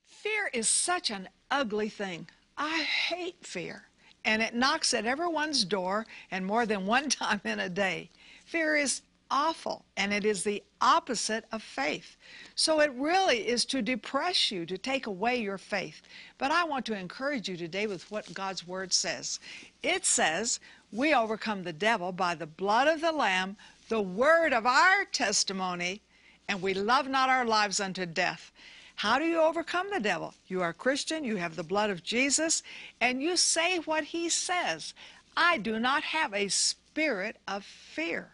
Fear 0.04 0.50
is 0.52 0.68
such 0.68 1.10
an 1.10 1.28
ugly 1.50 1.88
thing. 1.88 2.28
I 2.56 2.80
hate 2.80 3.46
fear, 3.46 3.84
and 4.24 4.42
it 4.42 4.54
knocks 4.54 4.92
at 4.92 5.06
everyone's 5.06 5.64
door 5.64 6.06
and 6.30 6.44
more 6.44 6.66
than 6.66 6.86
one 6.86 7.08
time 7.08 7.40
in 7.44 7.60
a 7.60 7.68
day. 7.68 8.10
Fear 8.44 8.76
is 8.76 9.02
awful, 9.30 9.84
and 9.96 10.12
it 10.12 10.24
is 10.24 10.42
the 10.42 10.62
opposite 10.80 11.44
of 11.52 11.62
faith. 11.62 12.16
So 12.54 12.80
it 12.80 12.92
really 12.94 13.48
is 13.48 13.64
to 13.66 13.82
depress 13.82 14.50
you, 14.50 14.66
to 14.66 14.78
take 14.78 15.06
away 15.06 15.36
your 15.36 15.58
faith. 15.58 16.02
But 16.38 16.50
I 16.50 16.64
want 16.64 16.86
to 16.86 16.98
encourage 16.98 17.48
you 17.48 17.56
today 17.56 17.86
with 17.86 18.10
what 18.10 18.32
God's 18.34 18.66
Word 18.66 18.92
says. 18.92 19.40
It 19.82 20.06
says, 20.06 20.60
We 20.92 21.14
overcome 21.14 21.62
the 21.62 21.72
devil 21.72 22.12
by 22.12 22.34
the 22.34 22.46
blood 22.46 22.88
of 22.88 23.00
the 23.00 23.12
Lamb, 23.12 23.56
the 23.88 24.00
word 24.00 24.52
of 24.52 24.66
our 24.66 25.04
testimony, 25.06 26.02
and 26.48 26.60
we 26.60 26.74
love 26.74 27.08
not 27.08 27.28
our 27.28 27.44
lives 27.44 27.80
unto 27.80 28.06
death. 28.06 28.52
How 28.96 29.18
do 29.18 29.24
you 29.24 29.40
overcome 29.40 29.90
the 29.90 30.00
devil? 30.00 30.34
You 30.48 30.60
are 30.62 30.70
a 30.70 30.74
Christian, 30.74 31.22
you 31.22 31.36
have 31.36 31.54
the 31.54 31.62
blood 31.62 31.88
of 31.88 32.02
Jesus, 32.02 32.62
and 33.00 33.22
you 33.22 33.36
say 33.36 33.78
what 33.78 34.04
he 34.04 34.28
says. 34.28 34.92
I 35.36 35.58
do 35.58 35.78
not 35.78 36.02
have 36.02 36.34
a 36.34 36.48
spirit 36.48 37.36
of 37.46 37.64
fear, 37.64 38.30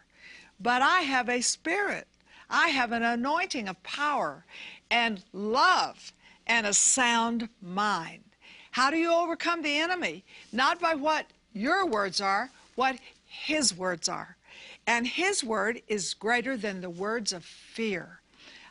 but 0.59 0.81
I 0.81 1.01
have 1.01 1.29
a 1.29 1.41
spirit. 1.41 2.07
I 2.49 2.69
have 2.69 2.91
an 2.91 3.03
anointing 3.03 3.67
of 3.67 3.81
power 3.83 4.45
and 4.91 5.23
love 5.33 6.13
and 6.47 6.67
a 6.67 6.73
sound 6.73 7.49
mind. 7.61 8.23
How 8.71 8.91
do 8.91 8.97
you 8.97 9.13
overcome 9.13 9.61
the 9.61 9.77
enemy? 9.79 10.23
Not 10.51 10.79
by 10.79 10.95
what 10.95 11.27
your 11.53 11.85
words 11.85 12.21
are, 12.21 12.49
what 12.75 12.97
his 13.25 13.75
words 13.75 14.09
are. 14.09 14.37
And 14.85 15.07
his 15.07 15.43
word 15.43 15.81
is 15.87 16.13
greater 16.13 16.55
than 16.55 16.81
the 16.81 16.89
words 16.89 17.33
of 17.33 17.43
fear. 17.43 18.19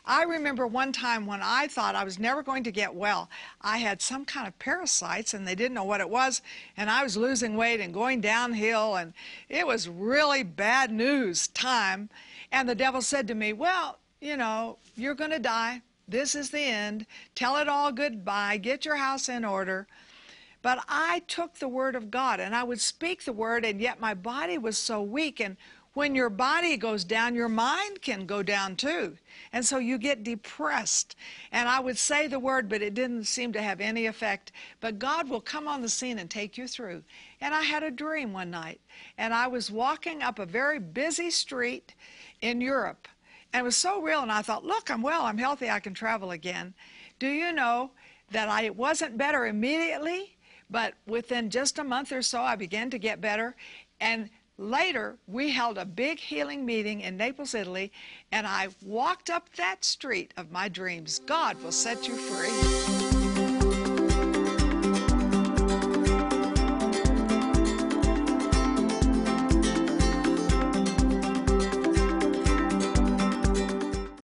I 0.07 0.23
remember 0.23 0.67
one 0.67 0.91
time 0.91 1.25
when 1.25 1.39
I 1.41 1.67
thought 1.67 1.95
I 1.95 2.03
was 2.03 2.19
never 2.19 2.43
going 2.43 2.63
to 2.65 2.71
get 2.71 2.93
well. 2.93 3.29
I 3.61 3.77
had 3.77 4.01
some 4.01 4.23
kind 4.23 4.47
of 4.47 4.57
parasites 4.59 5.33
and 5.33 5.47
they 5.47 5.55
didn't 5.55 5.73
know 5.73 5.83
what 5.83 6.01
it 6.01 6.09
was, 6.09 6.41
and 6.77 6.89
I 6.89 7.03
was 7.03 7.17
losing 7.17 7.57
weight 7.57 7.79
and 7.79 7.93
going 7.93 8.21
downhill, 8.21 8.95
and 8.95 9.13
it 9.49 9.65
was 9.65 9.89
really 9.89 10.43
bad 10.43 10.91
news 10.91 11.47
time. 11.47 12.09
And 12.51 12.69
the 12.69 12.75
devil 12.75 13.01
said 13.01 13.27
to 13.27 13.35
me, 13.35 13.51
Well, 13.53 13.99
you 14.21 14.37
know, 14.37 14.77
you're 14.95 15.15
going 15.15 15.31
to 15.31 15.39
die. 15.39 15.81
This 16.07 16.35
is 16.35 16.51
the 16.51 16.61
end. 16.61 17.07
Tell 17.33 17.57
it 17.57 17.67
all 17.67 17.91
goodbye. 17.91 18.57
Get 18.57 18.85
your 18.85 18.97
house 18.97 19.27
in 19.27 19.43
order. 19.43 19.87
But 20.61 20.83
I 20.87 21.23
took 21.27 21.55
the 21.55 21.67
word 21.67 21.95
of 21.95 22.09
God 22.09 22.39
and 22.39 22.55
I 22.55 22.63
would 22.63 22.81
speak 22.81 23.23
the 23.23 23.33
word, 23.33 23.65
and 23.65 23.81
yet 23.81 23.99
my 23.99 24.13
body 24.13 24.57
was 24.57 24.77
so 24.77 25.01
weak. 25.01 25.39
And 25.39 25.57
when 25.95 26.13
your 26.13 26.29
body 26.29 26.75
goes 26.75 27.05
down, 27.05 27.35
your 27.35 27.49
mind 27.49 28.01
can 28.01 28.25
go 28.25 28.43
down 28.43 28.75
too. 28.75 29.17
And 29.53 29.65
so 29.65 29.77
you 29.77 29.97
get 29.97 30.25
depressed. 30.25 31.15
And 31.53 31.69
I 31.69 31.79
would 31.79 31.97
say 31.97 32.27
the 32.27 32.37
word, 32.37 32.67
but 32.67 32.81
it 32.81 32.93
didn't 32.93 33.23
seem 33.23 33.53
to 33.53 33.61
have 33.61 33.79
any 33.79 34.05
effect. 34.05 34.51
But 34.81 34.99
God 34.99 35.29
will 35.29 35.39
come 35.39 35.69
on 35.69 35.81
the 35.81 35.87
scene 35.87 36.19
and 36.19 36.29
take 36.29 36.57
you 36.57 36.67
through. 36.67 37.01
And 37.39 37.55
I 37.55 37.61
had 37.61 37.81
a 37.81 37.89
dream 37.89 38.33
one 38.33 38.51
night. 38.51 38.81
And 39.17 39.33
I 39.33 39.47
was 39.47 39.71
walking 39.71 40.21
up 40.21 40.37
a 40.37 40.45
very 40.45 40.79
busy 40.79 41.31
street 41.31 41.95
in 42.41 42.59
Europe. 42.59 43.07
And 43.53 43.61
it 43.61 43.63
was 43.63 43.77
so 43.77 44.01
real. 44.01 44.21
And 44.21 44.31
I 44.33 44.41
thought, 44.41 44.65
look, 44.65 44.91
I'm 44.91 45.01
well, 45.01 45.21
I'm 45.23 45.37
healthy, 45.37 45.69
I 45.69 45.79
can 45.79 45.93
travel 45.93 46.31
again. 46.31 46.73
Do 47.19 47.27
you 47.27 47.53
know 47.53 47.91
that 48.31 48.49
I 48.49 48.69
wasn't 48.69 49.17
better 49.17 49.45
immediately? 49.45 50.35
But 50.69 50.95
within 51.07 51.49
just 51.49 51.79
a 51.79 51.85
month 51.85 52.11
or 52.11 52.21
so, 52.21 52.41
I 52.41 52.57
began 52.57 52.89
to 52.89 52.97
get 52.97 53.21
better. 53.21 53.55
And 54.01 54.29
Later, 54.57 55.17
we 55.27 55.51
held 55.51 55.77
a 55.77 55.85
big 55.85 56.17
healing 56.17 56.65
meeting 56.65 57.01
in 57.01 57.17
Naples, 57.17 57.53
Italy, 57.53 57.91
and 58.31 58.47
I 58.47 58.69
walked 58.81 59.29
up 59.29 59.49
that 59.55 59.83
street 59.83 60.33
of 60.37 60.49
my 60.51 60.69
dreams. 60.69 61.19
God 61.19 61.61
will 61.61 61.73
set 61.73 62.07
you 62.07 62.15
free. 62.15 62.94